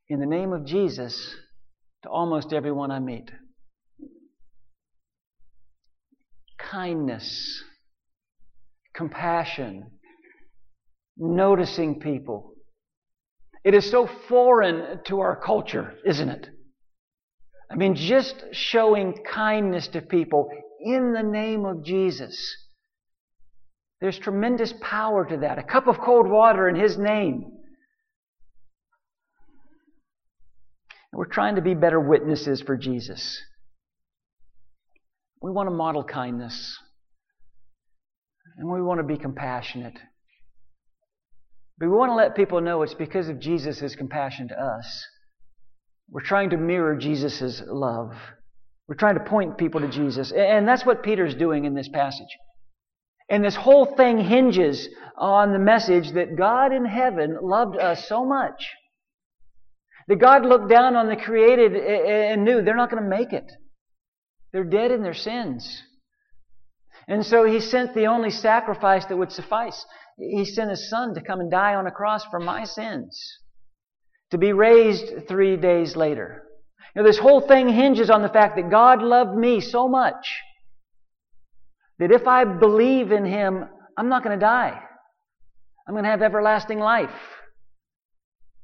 in 0.09 0.19
the 0.19 0.25
name 0.25 0.53
of 0.53 0.65
Jesus 0.65 1.35
to 2.03 2.09
almost 2.09 2.53
everyone 2.53 2.91
I 2.91 2.99
meet. 2.99 3.29
Kindness, 6.71 7.63
compassion, 8.93 9.91
noticing 11.17 11.99
people. 11.99 12.53
It 13.63 13.73
is 13.73 13.89
so 13.89 14.09
foreign 14.29 14.99
to 15.05 15.19
our 15.19 15.35
culture, 15.35 15.95
isn't 16.05 16.29
it? 16.29 16.47
I 17.71 17.75
mean, 17.75 17.95
just 17.95 18.35
showing 18.51 19.13
kindness 19.29 19.87
to 19.89 20.01
people 20.01 20.49
in 20.81 21.13
the 21.13 21.23
name 21.23 21.65
of 21.65 21.83
Jesus. 21.83 22.37
There's 23.99 24.17
tremendous 24.17 24.73
power 24.81 25.25
to 25.25 25.37
that. 25.37 25.57
A 25.57 25.63
cup 25.63 25.87
of 25.87 25.99
cold 25.99 26.29
water 26.29 26.69
in 26.69 26.75
His 26.75 26.97
name. 26.97 27.51
we're 31.17 31.25
trying 31.25 31.55
to 31.55 31.61
be 31.61 31.73
better 31.73 31.99
witnesses 31.99 32.61
for 32.61 32.77
Jesus. 32.77 33.41
Want 35.57 35.69
to 35.69 35.75
model 35.75 36.03
kindness. 36.03 36.77
And 38.59 38.69
we 38.69 38.79
want 38.79 38.99
to 38.99 39.03
be 39.03 39.17
compassionate. 39.17 39.97
But 41.79 41.89
we 41.89 41.97
want 41.97 42.11
to 42.11 42.15
let 42.15 42.35
people 42.35 42.61
know 42.61 42.83
it's 42.83 42.93
because 42.93 43.27
of 43.27 43.39
Jesus' 43.39 43.95
compassion 43.95 44.49
to 44.49 44.53
us. 44.53 45.03
We're 46.11 46.21
trying 46.21 46.51
to 46.51 46.57
mirror 46.57 46.95
Jesus' 46.95 47.63
love. 47.65 48.13
We're 48.87 48.97
trying 48.97 49.15
to 49.15 49.23
point 49.23 49.57
people 49.57 49.81
to 49.81 49.87
Jesus. 49.87 50.31
And 50.31 50.67
that's 50.67 50.85
what 50.85 51.01
Peter's 51.01 51.33
doing 51.33 51.65
in 51.65 51.73
this 51.73 51.89
passage. 51.89 52.37
And 53.27 53.43
this 53.43 53.55
whole 53.55 53.95
thing 53.95 54.19
hinges 54.19 54.87
on 55.17 55.53
the 55.53 55.59
message 55.59 56.11
that 56.11 56.35
God 56.35 56.71
in 56.71 56.85
heaven 56.85 57.35
loved 57.41 57.79
us 57.79 58.07
so 58.07 58.23
much 58.23 58.63
that 60.07 60.19
God 60.19 60.45
looked 60.45 60.69
down 60.69 60.95
on 60.95 61.07
the 61.07 61.15
created 61.15 61.75
and 61.75 62.45
knew 62.45 62.61
they're 62.61 62.75
not 62.75 62.91
going 62.91 63.01
to 63.01 63.09
make 63.09 63.33
it. 63.33 63.51
They're 64.57 64.63
dead 64.63 64.89
in 64.89 65.03
their 65.03 65.13
sins. 65.13 65.83
And 67.07 67.23
so 67.23 67.45
He 67.45 67.59
sent 67.59 67.93
the 67.93 68.07
only 68.07 68.31
sacrifice 68.31 69.05
that 69.05 69.15
would 69.15 69.31
suffice. 69.31 69.85
He 70.17 70.45
sent 70.45 70.71
His 70.71 70.89
Son 70.89 71.13
to 71.13 71.21
come 71.21 71.39
and 71.39 71.51
die 71.51 71.75
on 71.75 71.85
a 71.85 71.91
cross 71.91 72.25
for 72.25 72.39
my 72.39 72.63
sins, 72.63 73.21
to 74.31 74.39
be 74.39 74.53
raised 74.53 75.27
three 75.27 75.57
days 75.57 75.95
later. 75.95 76.41
You 76.95 77.03
know, 77.03 77.07
this 77.07 77.19
whole 77.19 77.39
thing 77.39 77.69
hinges 77.69 78.09
on 78.09 78.23
the 78.23 78.29
fact 78.29 78.55
that 78.55 78.71
God 78.71 79.03
loved 79.03 79.37
me 79.37 79.61
so 79.61 79.87
much 79.87 80.25
that 81.99 82.11
if 82.11 82.25
I 82.25 82.43
believe 82.43 83.11
in 83.11 83.25
Him, 83.25 83.63
I'm 83.95 84.09
not 84.09 84.23
going 84.23 84.39
to 84.39 84.43
die. 84.43 84.81
I'm 85.87 85.93
going 85.93 86.03
to 86.03 86.09
have 86.09 86.23
everlasting 86.23 86.79
life. 86.79 87.13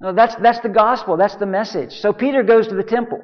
That's, 0.01 0.34
that's 0.41 0.62
the 0.62 0.69
gospel. 0.69 1.17
That's 1.17 1.36
the 1.36 1.45
message. 1.45 1.91
So 1.99 2.13
Peter 2.13 2.41
goes 2.41 2.67
to 2.69 2.75
the 2.75 2.82
temple. 2.82 3.21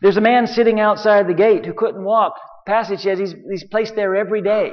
There's 0.00 0.16
a 0.16 0.22
man 0.22 0.46
sitting 0.46 0.80
outside 0.80 1.26
the 1.26 1.34
gate 1.34 1.66
who 1.66 1.74
couldn't 1.74 2.04
walk. 2.04 2.34
Passage 2.66 3.00
says 3.00 3.18
he's, 3.18 3.34
he's 3.50 3.64
placed 3.64 3.94
there 3.94 4.14
every 4.14 4.42
day. 4.42 4.72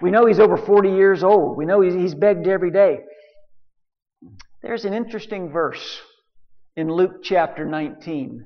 We 0.00 0.10
know 0.10 0.26
he's 0.26 0.40
over 0.40 0.56
40 0.56 0.90
years 0.90 1.22
old. 1.22 1.56
We 1.56 1.64
know 1.64 1.80
he's, 1.80 1.94
he's 1.94 2.14
begged 2.14 2.46
every 2.46 2.70
day. 2.70 2.98
There's 4.62 4.84
an 4.84 4.94
interesting 4.94 5.50
verse 5.50 6.00
in 6.76 6.90
Luke 6.90 7.22
chapter 7.22 7.64
19. 7.64 8.44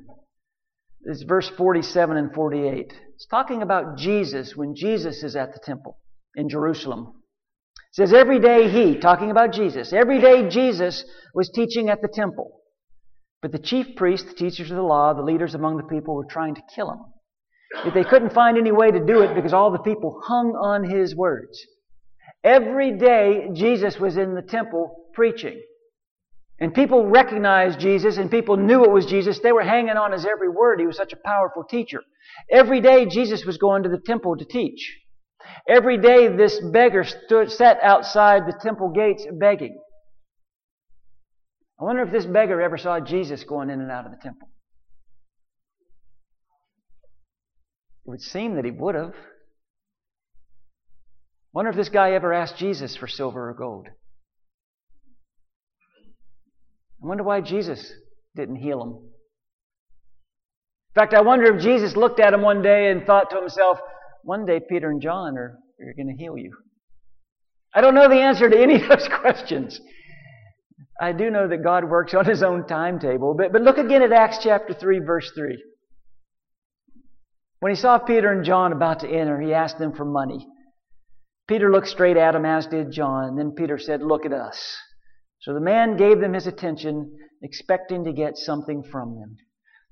It's 1.02 1.22
verse 1.22 1.48
47 1.56 2.16
and 2.16 2.34
48. 2.34 2.92
It's 3.14 3.26
talking 3.26 3.62
about 3.62 3.96
Jesus 3.96 4.56
when 4.56 4.74
Jesus 4.74 5.22
is 5.22 5.36
at 5.36 5.52
the 5.52 5.60
temple 5.62 5.98
in 6.34 6.48
Jerusalem. 6.48 7.12
It 7.92 7.94
says, 7.94 8.12
Every 8.12 8.40
day 8.40 8.68
he, 8.68 8.98
talking 8.98 9.30
about 9.30 9.52
Jesus, 9.52 9.92
every 9.92 10.20
day 10.20 10.48
Jesus 10.48 11.04
was 11.34 11.50
teaching 11.50 11.90
at 11.90 12.02
the 12.02 12.08
temple. 12.12 12.60
But 13.42 13.52
the 13.52 13.58
chief 13.58 13.96
priests, 13.96 14.28
the 14.28 14.34
teachers 14.34 14.70
of 14.70 14.76
the 14.76 14.82
law, 14.82 15.12
the 15.12 15.22
leaders 15.22 15.54
among 15.54 15.76
the 15.76 15.84
people 15.84 16.14
were 16.14 16.24
trying 16.24 16.54
to 16.54 16.62
kill 16.74 16.90
him. 16.90 17.00
Yet 17.84 17.94
they 17.94 18.04
couldn't 18.04 18.32
find 18.32 18.56
any 18.56 18.72
way 18.72 18.90
to 18.90 19.04
do 19.04 19.22
it 19.22 19.34
because 19.34 19.52
all 19.52 19.70
the 19.70 19.78
people 19.78 20.20
hung 20.24 20.52
on 20.52 20.84
his 20.84 21.14
words. 21.14 21.58
Every 22.42 22.96
day 22.96 23.48
Jesus 23.52 23.98
was 23.98 24.16
in 24.16 24.34
the 24.34 24.42
temple 24.42 25.08
preaching. 25.14 25.60
And 26.58 26.72
people 26.72 27.06
recognized 27.06 27.80
Jesus 27.80 28.16
and 28.16 28.30
people 28.30 28.56
knew 28.56 28.84
it 28.84 28.90
was 28.90 29.04
Jesus. 29.04 29.40
They 29.40 29.52
were 29.52 29.62
hanging 29.62 29.96
on 29.96 30.12
his 30.12 30.24
every 30.24 30.48
word. 30.48 30.80
He 30.80 30.86
was 30.86 30.96
such 30.96 31.12
a 31.12 31.18
powerful 31.24 31.64
teacher. 31.64 32.00
Every 32.50 32.80
day 32.80 33.04
Jesus 33.06 33.44
was 33.44 33.58
going 33.58 33.82
to 33.82 33.90
the 33.90 34.00
temple 34.00 34.36
to 34.36 34.44
teach. 34.44 34.96
Every 35.68 35.98
day 35.98 36.28
this 36.28 36.60
beggar 36.60 37.04
stood, 37.04 37.50
sat 37.50 37.78
outside 37.82 38.46
the 38.46 38.58
temple 38.62 38.90
gates 38.90 39.26
begging. 39.38 39.78
I 41.80 41.84
wonder 41.84 42.02
if 42.02 42.10
this 42.10 42.24
beggar 42.24 42.62
ever 42.62 42.78
saw 42.78 43.00
Jesus 43.00 43.44
going 43.44 43.68
in 43.68 43.80
and 43.80 43.90
out 43.90 44.06
of 44.06 44.12
the 44.12 44.18
temple. 44.22 44.48
It 48.06 48.10
would 48.10 48.22
seem 48.22 48.54
that 48.54 48.64
he 48.64 48.70
would 48.70 48.94
have. 48.94 49.14
I 49.14 49.18
wonder 51.52 51.70
if 51.70 51.76
this 51.76 51.88
guy 51.88 52.12
ever 52.12 52.32
asked 52.32 52.56
Jesus 52.56 52.96
for 52.96 53.06
silver 53.06 53.50
or 53.50 53.54
gold. 53.54 53.88
I 57.02 57.06
wonder 57.06 57.24
why 57.24 57.40
Jesus 57.40 57.92
didn't 58.34 58.56
heal 58.56 58.82
him. 58.82 58.90
In 60.94 61.00
fact, 61.00 61.14
I 61.14 61.20
wonder 61.20 61.54
if 61.54 61.62
Jesus 61.62 61.94
looked 61.94 62.20
at 62.20 62.32
him 62.32 62.42
one 62.42 62.62
day 62.62 62.90
and 62.90 63.04
thought 63.04 63.30
to 63.30 63.36
himself, 63.36 63.78
one 64.22 64.46
day 64.46 64.60
Peter 64.66 64.90
and 64.90 65.02
John 65.02 65.36
are, 65.36 65.58
are 65.80 65.94
going 65.94 66.08
to 66.08 66.22
heal 66.22 66.38
you. 66.38 66.56
I 67.74 67.82
don't 67.82 67.94
know 67.94 68.08
the 68.08 68.20
answer 68.20 68.48
to 68.48 68.58
any 68.58 68.80
of 68.80 68.88
those 68.88 69.08
questions. 69.20 69.78
I 71.00 71.12
do 71.12 71.30
know 71.30 71.48
that 71.48 71.62
God 71.62 71.84
works 71.84 72.14
on 72.14 72.24
his 72.24 72.42
own 72.42 72.66
timetable, 72.66 73.34
but, 73.34 73.52
but 73.52 73.62
look 73.62 73.78
again 73.78 74.02
at 74.02 74.12
Acts 74.12 74.38
chapter 74.42 74.72
3, 74.72 75.00
verse 75.00 75.30
3. 75.34 75.62
When 77.60 77.72
he 77.72 77.76
saw 77.76 77.98
Peter 77.98 78.32
and 78.32 78.44
John 78.44 78.72
about 78.72 79.00
to 79.00 79.08
enter, 79.08 79.40
he 79.40 79.52
asked 79.52 79.78
them 79.78 79.92
for 79.94 80.04
money. 80.04 80.46
Peter 81.48 81.70
looked 81.70 81.88
straight 81.88 82.16
at 82.16 82.34
him, 82.34 82.44
as 82.44 82.66
did 82.66 82.90
John. 82.92 83.24
And 83.24 83.38
then 83.38 83.52
Peter 83.52 83.78
said, 83.78 84.02
Look 84.02 84.26
at 84.26 84.32
us. 84.32 84.76
So 85.40 85.54
the 85.54 85.60
man 85.60 85.96
gave 85.96 86.20
them 86.20 86.34
his 86.34 86.46
attention, 86.46 87.16
expecting 87.42 88.04
to 88.04 88.12
get 88.12 88.36
something 88.36 88.82
from 88.82 89.14
them. 89.14 89.36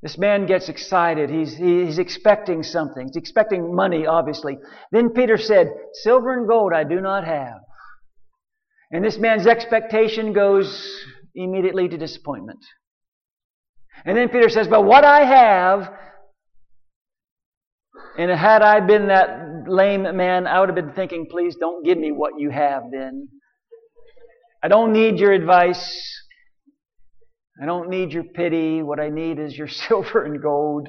This 0.02 0.18
man 0.18 0.46
gets 0.46 0.68
excited. 0.68 1.30
He's, 1.30 1.56
he's 1.56 1.98
expecting 1.98 2.62
something. 2.62 3.06
He's 3.06 3.16
expecting 3.16 3.74
money, 3.74 4.06
obviously. 4.06 4.58
Then 4.90 5.10
Peter 5.10 5.38
said, 5.38 5.68
Silver 6.02 6.36
and 6.36 6.46
gold 6.46 6.72
I 6.74 6.84
do 6.84 7.00
not 7.00 7.24
have. 7.24 7.60
And 8.90 9.04
this 9.04 9.18
man's 9.18 9.46
expectation 9.46 10.32
goes 10.32 11.04
immediately 11.34 11.88
to 11.88 11.96
disappointment. 11.96 12.64
And 14.04 14.16
then 14.16 14.28
Peter 14.28 14.48
says, 14.48 14.68
But 14.68 14.84
what 14.84 15.04
I 15.04 15.24
have, 15.24 15.90
and 18.18 18.30
had 18.30 18.62
I 18.62 18.80
been 18.80 19.08
that 19.08 19.64
lame 19.66 20.02
man, 20.16 20.46
I 20.46 20.60
would 20.60 20.68
have 20.68 20.76
been 20.76 20.92
thinking, 20.92 21.26
Please 21.30 21.56
don't 21.58 21.84
give 21.84 21.98
me 21.98 22.12
what 22.12 22.38
you 22.38 22.50
have 22.50 22.84
then. 22.92 23.28
I 24.62 24.68
don't 24.68 24.92
need 24.92 25.18
your 25.18 25.32
advice. 25.32 26.20
I 27.62 27.66
don't 27.66 27.88
need 27.88 28.12
your 28.12 28.24
pity. 28.24 28.82
What 28.82 28.98
I 28.98 29.10
need 29.10 29.38
is 29.38 29.56
your 29.56 29.68
silver 29.88 30.24
and 30.24 30.42
gold. 30.42 30.88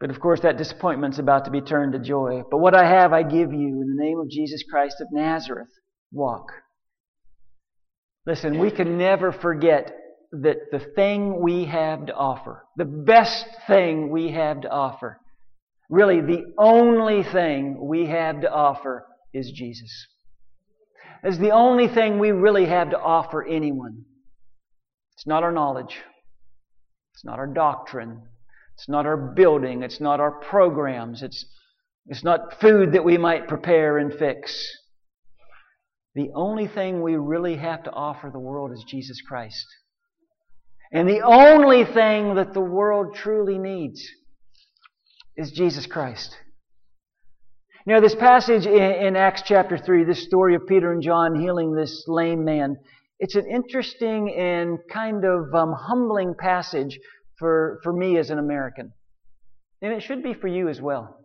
But 0.00 0.10
of 0.10 0.18
course, 0.18 0.40
that 0.40 0.56
disappointment's 0.56 1.18
about 1.18 1.44
to 1.44 1.50
be 1.50 1.60
turned 1.60 1.92
to 1.92 1.98
joy. 1.98 2.42
But 2.50 2.58
what 2.58 2.74
I 2.74 2.88
have, 2.88 3.12
I 3.12 3.22
give 3.22 3.52
you 3.52 3.82
in 3.82 3.94
the 3.94 4.02
name 4.02 4.18
of 4.18 4.30
Jesus 4.30 4.64
Christ 4.68 4.96
of 5.00 5.08
Nazareth. 5.12 5.68
Walk. 6.12 6.52
Listen, 8.26 8.58
we 8.58 8.70
can 8.70 8.98
never 8.98 9.32
forget 9.32 9.92
that 10.32 10.70
the 10.70 10.78
thing 10.78 11.40
we 11.40 11.64
have 11.64 12.06
to 12.06 12.14
offer, 12.14 12.64
the 12.76 12.84
best 12.84 13.46
thing 13.66 14.10
we 14.10 14.30
have 14.30 14.60
to 14.62 14.70
offer, 14.70 15.18
really 15.88 16.20
the 16.20 16.52
only 16.58 17.24
thing 17.24 17.78
we 17.80 18.06
have 18.06 18.42
to 18.42 18.52
offer 18.52 19.06
is 19.32 19.50
Jesus. 19.50 20.06
It's 21.22 21.38
the 21.38 21.50
only 21.50 21.88
thing 21.88 22.18
we 22.18 22.30
really 22.30 22.66
have 22.66 22.90
to 22.90 22.98
offer 22.98 23.44
anyone. 23.44 24.04
It's 25.16 25.26
not 25.26 25.42
our 25.42 25.52
knowledge. 25.52 25.98
It's 27.14 27.24
not 27.24 27.38
our 27.38 27.46
doctrine. 27.46 28.22
It's 28.74 28.88
not 28.88 29.04
our 29.04 29.16
building. 29.16 29.82
It's 29.82 30.00
not 30.00 30.20
our 30.20 30.30
programs. 30.30 31.22
It's, 31.22 31.44
it's 32.06 32.24
not 32.24 32.60
food 32.60 32.92
that 32.92 33.04
we 33.04 33.18
might 33.18 33.48
prepare 33.48 33.98
and 33.98 34.14
fix. 34.14 34.66
The 36.14 36.30
only 36.34 36.66
thing 36.66 37.02
we 37.02 37.16
really 37.16 37.56
have 37.56 37.84
to 37.84 37.92
offer 37.92 38.30
the 38.30 38.38
world 38.38 38.72
is 38.72 38.84
Jesus 38.88 39.20
Christ. 39.20 39.66
And 40.92 41.08
the 41.08 41.22
only 41.22 41.84
thing 41.84 42.34
that 42.34 42.52
the 42.52 42.60
world 42.60 43.14
truly 43.14 43.58
needs 43.58 44.04
is 45.36 45.52
Jesus 45.52 45.86
Christ. 45.86 46.36
Now, 47.86 48.00
this 48.00 48.14
passage 48.14 48.66
in, 48.66 49.16
Acts 49.16 49.42
chapter 49.44 49.78
3, 49.78 50.04
this 50.04 50.22
story 50.22 50.54
of 50.54 50.66
Peter 50.66 50.92
and 50.92 51.02
John 51.02 51.40
healing 51.40 51.74
this 51.74 52.04
lame 52.08 52.44
man, 52.44 52.76
it's 53.20 53.36
an 53.36 53.46
interesting 53.50 54.34
and 54.36 54.78
kind 54.92 55.24
of 55.24 55.54
um, 55.54 55.72
humbling 55.72 56.34
passage 56.38 56.98
for, 57.38 57.80
for 57.82 57.92
me 57.92 58.18
as 58.18 58.30
an 58.30 58.38
American. 58.38 58.92
And 59.80 59.92
it 59.92 60.02
should 60.02 60.22
be 60.22 60.34
for 60.34 60.48
you 60.48 60.68
as 60.68 60.80
well. 60.80 61.24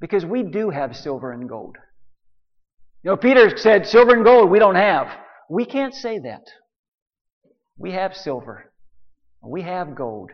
Because 0.00 0.24
we 0.24 0.42
do 0.42 0.70
have 0.70 0.94
silver 0.94 1.32
and 1.32 1.48
gold. 1.48 1.76
You 3.04 3.10
know, 3.10 3.16
Peter 3.18 3.54
said, 3.58 3.86
Silver 3.86 4.14
and 4.14 4.24
gold 4.24 4.50
we 4.50 4.58
don't 4.58 4.76
have. 4.76 5.08
We 5.50 5.66
can't 5.66 5.94
say 5.94 6.20
that. 6.20 6.46
We 7.76 7.92
have 7.92 8.16
silver. 8.16 8.72
We 9.42 9.60
have 9.60 9.94
gold. 9.94 10.30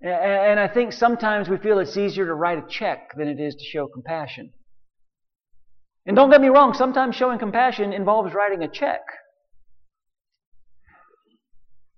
And 0.00 0.60
I 0.60 0.68
think 0.68 0.92
sometimes 0.92 1.48
we 1.48 1.56
feel 1.56 1.80
it's 1.80 1.96
easier 1.96 2.26
to 2.26 2.34
write 2.34 2.58
a 2.58 2.68
check 2.68 3.10
than 3.16 3.26
it 3.26 3.40
is 3.40 3.56
to 3.56 3.64
show 3.64 3.88
compassion. 3.88 4.52
And 6.06 6.14
don't 6.14 6.30
get 6.30 6.40
me 6.40 6.48
wrong, 6.48 6.74
sometimes 6.74 7.16
showing 7.16 7.40
compassion 7.40 7.92
involves 7.92 8.32
writing 8.32 8.62
a 8.62 8.68
check. 8.68 9.00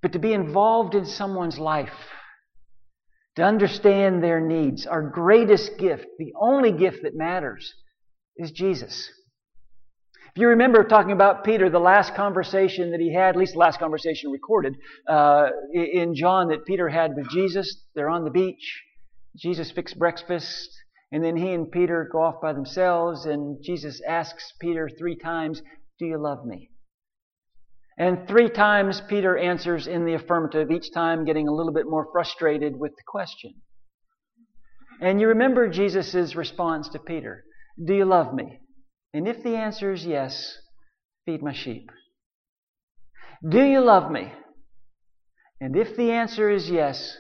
But 0.01 0.13
to 0.13 0.19
be 0.19 0.33
involved 0.33 0.95
in 0.95 1.05
someone's 1.05 1.59
life, 1.59 2.09
to 3.37 3.43
understand 3.43 4.25
their 4.25 4.41
needs, 4.41 4.87
our 4.87 5.03
greatest 5.03 5.77
gift, 5.79 6.07
the 6.19 6.33
only 6.41 6.73
gift 6.73 7.03
that 7.03 7.15
matters, 7.15 7.75
is 8.41 8.51
Jesus. 8.51 9.11
If 10.35 10.41
you 10.41 10.49
remember 10.49 10.85
talking 10.85 11.13
about 11.13 11.45
Peter, 11.45 11.69
the 11.69 11.81
last 11.81 12.15
conversation 12.15 12.93
that 12.93 13.01
he 13.01 13.13
had, 13.13 13.31
at 13.31 13.37
least 13.37 13.55
the 13.55 13.59
last 13.59 13.81
conversation 13.81 14.31
recorded 14.31 14.77
uh, 15.09 15.49
in 15.75 16.15
John 16.15 16.49
that 16.49 16.65
Peter 16.65 16.89
had 16.89 17.17
with 17.17 17.29
Jesus, 17.31 17.85
they're 17.95 18.09
on 18.09 18.25
the 18.25 18.31
beach. 18.31 18.83
Jesus 19.37 19.73
fixed 19.73 19.99
breakfast. 19.99 20.71
And 21.13 21.25
then 21.25 21.37
he 21.37 21.53
and 21.53 21.71
Peter 21.71 22.09
go 22.13 22.23
off 22.23 22.41
by 22.41 22.53
themselves, 22.53 23.27
and 23.27 23.59
Jesus 23.65 24.01
asks 24.09 24.53
Peter 24.61 24.89
three 24.89 25.17
times, 25.17 25.61
Do 25.99 26.07
you 26.07 26.17
love 26.17 26.45
me? 26.45 26.71
And 27.99 28.29
three 28.29 28.49
times 28.49 29.03
Peter 29.09 29.37
answers 29.37 29.89
in 29.89 30.05
the 30.05 30.15
affirmative, 30.15 30.71
each 30.71 30.93
time 30.95 31.25
getting 31.25 31.49
a 31.49 31.53
little 31.53 31.73
bit 31.73 31.87
more 31.87 32.07
frustrated 32.13 32.79
with 32.79 32.93
the 32.93 33.03
question. 33.07 33.55
And 35.01 35.21
you 35.21 35.29
remember 35.29 35.69
Jesus' 35.69 36.37
response 36.37 36.89
to 36.91 37.01
Peter 37.01 37.45
Do 37.83 37.95
you 37.95 38.05
love 38.05 38.35
me? 38.35 38.61
And 39.15 39.27
if 39.27 39.43
the 39.43 39.57
answer 39.57 39.93
is 39.93 40.05
yes, 40.05 40.59
feed 41.25 41.43
my 41.43 41.53
sheep. 41.53 41.91
Do 43.49 43.63
you 43.63 43.81
love 43.81 44.11
me? 44.11 44.33
And 45.61 45.77
if 45.77 45.97
the 45.97 46.11
answer 46.13 46.51
is 46.51 46.69
yes, 46.71 47.17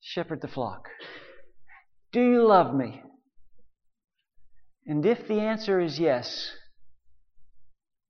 shepherd 0.00 0.40
the 0.42 0.48
flock. 0.48 0.88
Do 2.12 2.20
you 2.20 2.46
love 2.46 2.74
me? 2.74 3.02
And 4.86 5.06
if 5.06 5.28
the 5.28 5.40
answer 5.40 5.80
is 5.80 5.98
yes, 5.98 6.50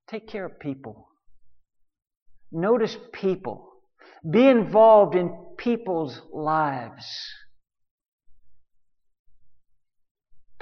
take 0.08 0.26
care 0.26 0.46
of 0.46 0.58
people. 0.58 1.08
Notice 2.50 2.96
people. 3.12 3.68
Be 4.28 4.46
involved 4.46 5.14
in 5.14 5.36
people's 5.58 6.20
lives. 6.32 7.06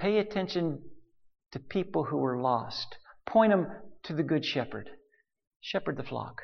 Pay 0.01 0.19
attention 0.19 0.81
to 1.53 1.59
people 1.59 2.05
who 2.05 2.25
are 2.25 2.41
lost. 2.41 2.97
Point 3.29 3.53
them 3.53 3.67
to 4.05 4.15
the 4.15 4.23
Good 4.23 4.45
Shepherd. 4.45 4.89
Shepherd 5.61 5.99
the 5.99 6.03
flock. 6.03 6.41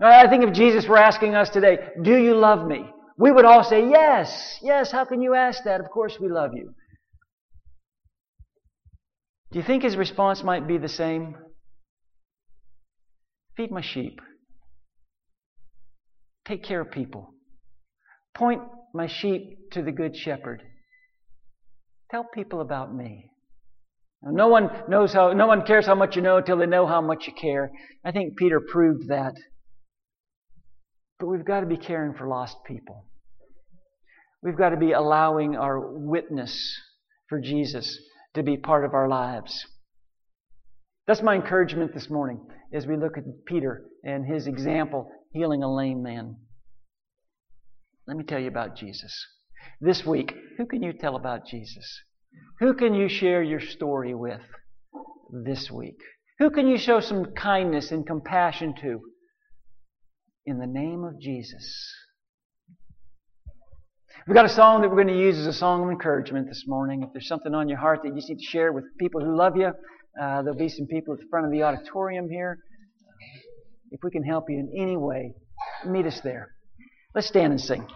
Now, 0.00 0.08
I 0.08 0.28
think 0.28 0.44
if 0.44 0.54
Jesus 0.54 0.88
were 0.88 0.96
asking 0.98 1.34
us 1.34 1.50
today, 1.50 1.76
Do 2.02 2.16
you 2.16 2.34
love 2.34 2.66
me? 2.66 2.90
we 3.18 3.30
would 3.30 3.44
all 3.44 3.62
say, 3.62 3.88
Yes, 3.88 4.58
yes, 4.62 4.90
how 4.90 5.04
can 5.04 5.20
you 5.20 5.34
ask 5.34 5.64
that? 5.64 5.80
Of 5.80 5.90
course 5.90 6.16
we 6.18 6.28
love 6.28 6.52
you. 6.54 6.74
Do 9.52 9.58
you 9.58 9.64
think 9.64 9.82
his 9.82 9.96
response 9.96 10.42
might 10.42 10.66
be 10.66 10.78
the 10.78 10.88
same? 10.88 11.36
Feed 13.56 13.70
my 13.70 13.82
sheep. 13.82 14.20
Take 16.44 16.64
care 16.64 16.80
of 16.80 16.90
people. 16.90 17.34
Point 18.34 18.62
my 18.92 19.06
sheep 19.06 19.70
to 19.72 19.82
the 19.82 19.92
good 19.92 20.16
shepherd. 20.16 20.62
Tell 22.14 22.22
people 22.22 22.60
about 22.60 22.94
me. 22.94 23.28
Now, 24.22 24.30
no 24.30 24.46
one 24.46 24.70
knows 24.86 25.12
how, 25.12 25.32
no 25.32 25.48
one 25.48 25.66
cares 25.66 25.84
how 25.84 25.96
much 25.96 26.14
you 26.14 26.22
know 26.22 26.36
until 26.36 26.56
they 26.56 26.66
know 26.66 26.86
how 26.86 27.00
much 27.00 27.26
you 27.26 27.32
care. 27.32 27.72
I 28.04 28.12
think 28.12 28.36
Peter 28.36 28.60
proved 28.60 29.08
that. 29.08 29.34
But 31.18 31.26
we've 31.26 31.44
got 31.44 31.62
to 31.62 31.66
be 31.66 31.76
caring 31.76 32.14
for 32.14 32.28
lost 32.28 32.58
people. 32.64 33.06
We've 34.44 34.56
got 34.56 34.68
to 34.68 34.76
be 34.76 34.92
allowing 34.92 35.56
our 35.56 35.80
witness 35.80 36.80
for 37.28 37.40
Jesus 37.40 37.98
to 38.34 38.44
be 38.44 38.58
part 38.58 38.84
of 38.84 38.94
our 38.94 39.08
lives. 39.08 39.66
That's 41.08 41.20
my 41.20 41.34
encouragement 41.34 41.94
this 41.94 42.08
morning 42.08 42.46
as 42.72 42.86
we 42.86 42.96
look 42.96 43.18
at 43.18 43.24
Peter 43.44 43.86
and 44.04 44.24
his 44.24 44.46
example 44.46 45.10
healing 45.32 45.64
a 45.64 45.74
lame 45.74 46.00
man. 46.00 46.36
Let 48.06 48.16
me 48.16 48.22
tell 48.22 48.38
you 48.38 48.46
about 48.46 48.76
Jesus. 48.76 49.12
This 49.80 50.04
week, 50.04 50.34
who 50.58 50.66
can 50.66 50.82
you 50.82 50.92
tell 50.92 51.16
about 51.16 51.46
Jesus? 51.46 52.02
Who 52.60 52.74
can 52.74 52.94
you 52.94 53.08
share 53.08 53.42
your 53.42 53.60
story 53.60 54.14
with 54.14 54.40
this 55.30 55.70
week? 55.70 55.98
Who 56.38 56.50
can 56.50 56.68
you 56.68 56.78
show 56.78 57.00
some 57.00 57.32
kindness 57.34 57.90
and 57.90 58.06
compassion 58.06 58.74
to? 58.82 59.00
in 60.46 60.58
the 60.58 60.66
name 60.66 61.04
of 61.04 61.18
Jesus. 61.20 61.92
We've 64.26 64.34
got 64.34 64.44
a 64.46 64.50
song 64.50 64.82
that 64.82 64.88
we're 64.88 65.02
going 65.02 65.14
to 65.14 65.18
use 65.18 65.38
as 65.38 65.46
a 65.46 65.52
song 65.52 65.84
of 65.84 65.90
encouragement 65.90 66.48
this 66.48 66.64
morning. 66.66 67.02
If 67.02 67.10
there's 67.12 67.28
something 67.28 67.54
on 67.54 67.68
your 67.68 67.78
heart 67.78 68.00
that 68.02 68.08
you 68.08 68.14
need 68.14 68.38
to 68.38 68.44
share 68.44 68.72
with 68.72 68.84
people 68.98 69.22
who 69.22 69.36
love 69.36 69.56
you, 69.56 69.66
uh, 70.20 70.42
there'll 70.42 70.56
be 70.56 70.68
some 70.68 70.86
people 70.86 71.14
at 71.14 71.20
the 71.20 71.26
front 71.30 71.46
of 71.46 71.52
the 71.52 71.62
auditorium 71.62 72.28
here. 72.28 72.58
If 73.90 74.00
we 74.02 74.10
can 74.10 74.22
help 74.22 74.46
you 74.48 74.58
in 74.58 74.72
any 74.76 74.96
way, 74.96 75.34
meet 75.86 76.06
us 76.06 76.20
there. 76.22 76.54
Let's 77.14 77.28
stand 77.28 77.52
and 77.52 77.60
sing. 77.60 77.86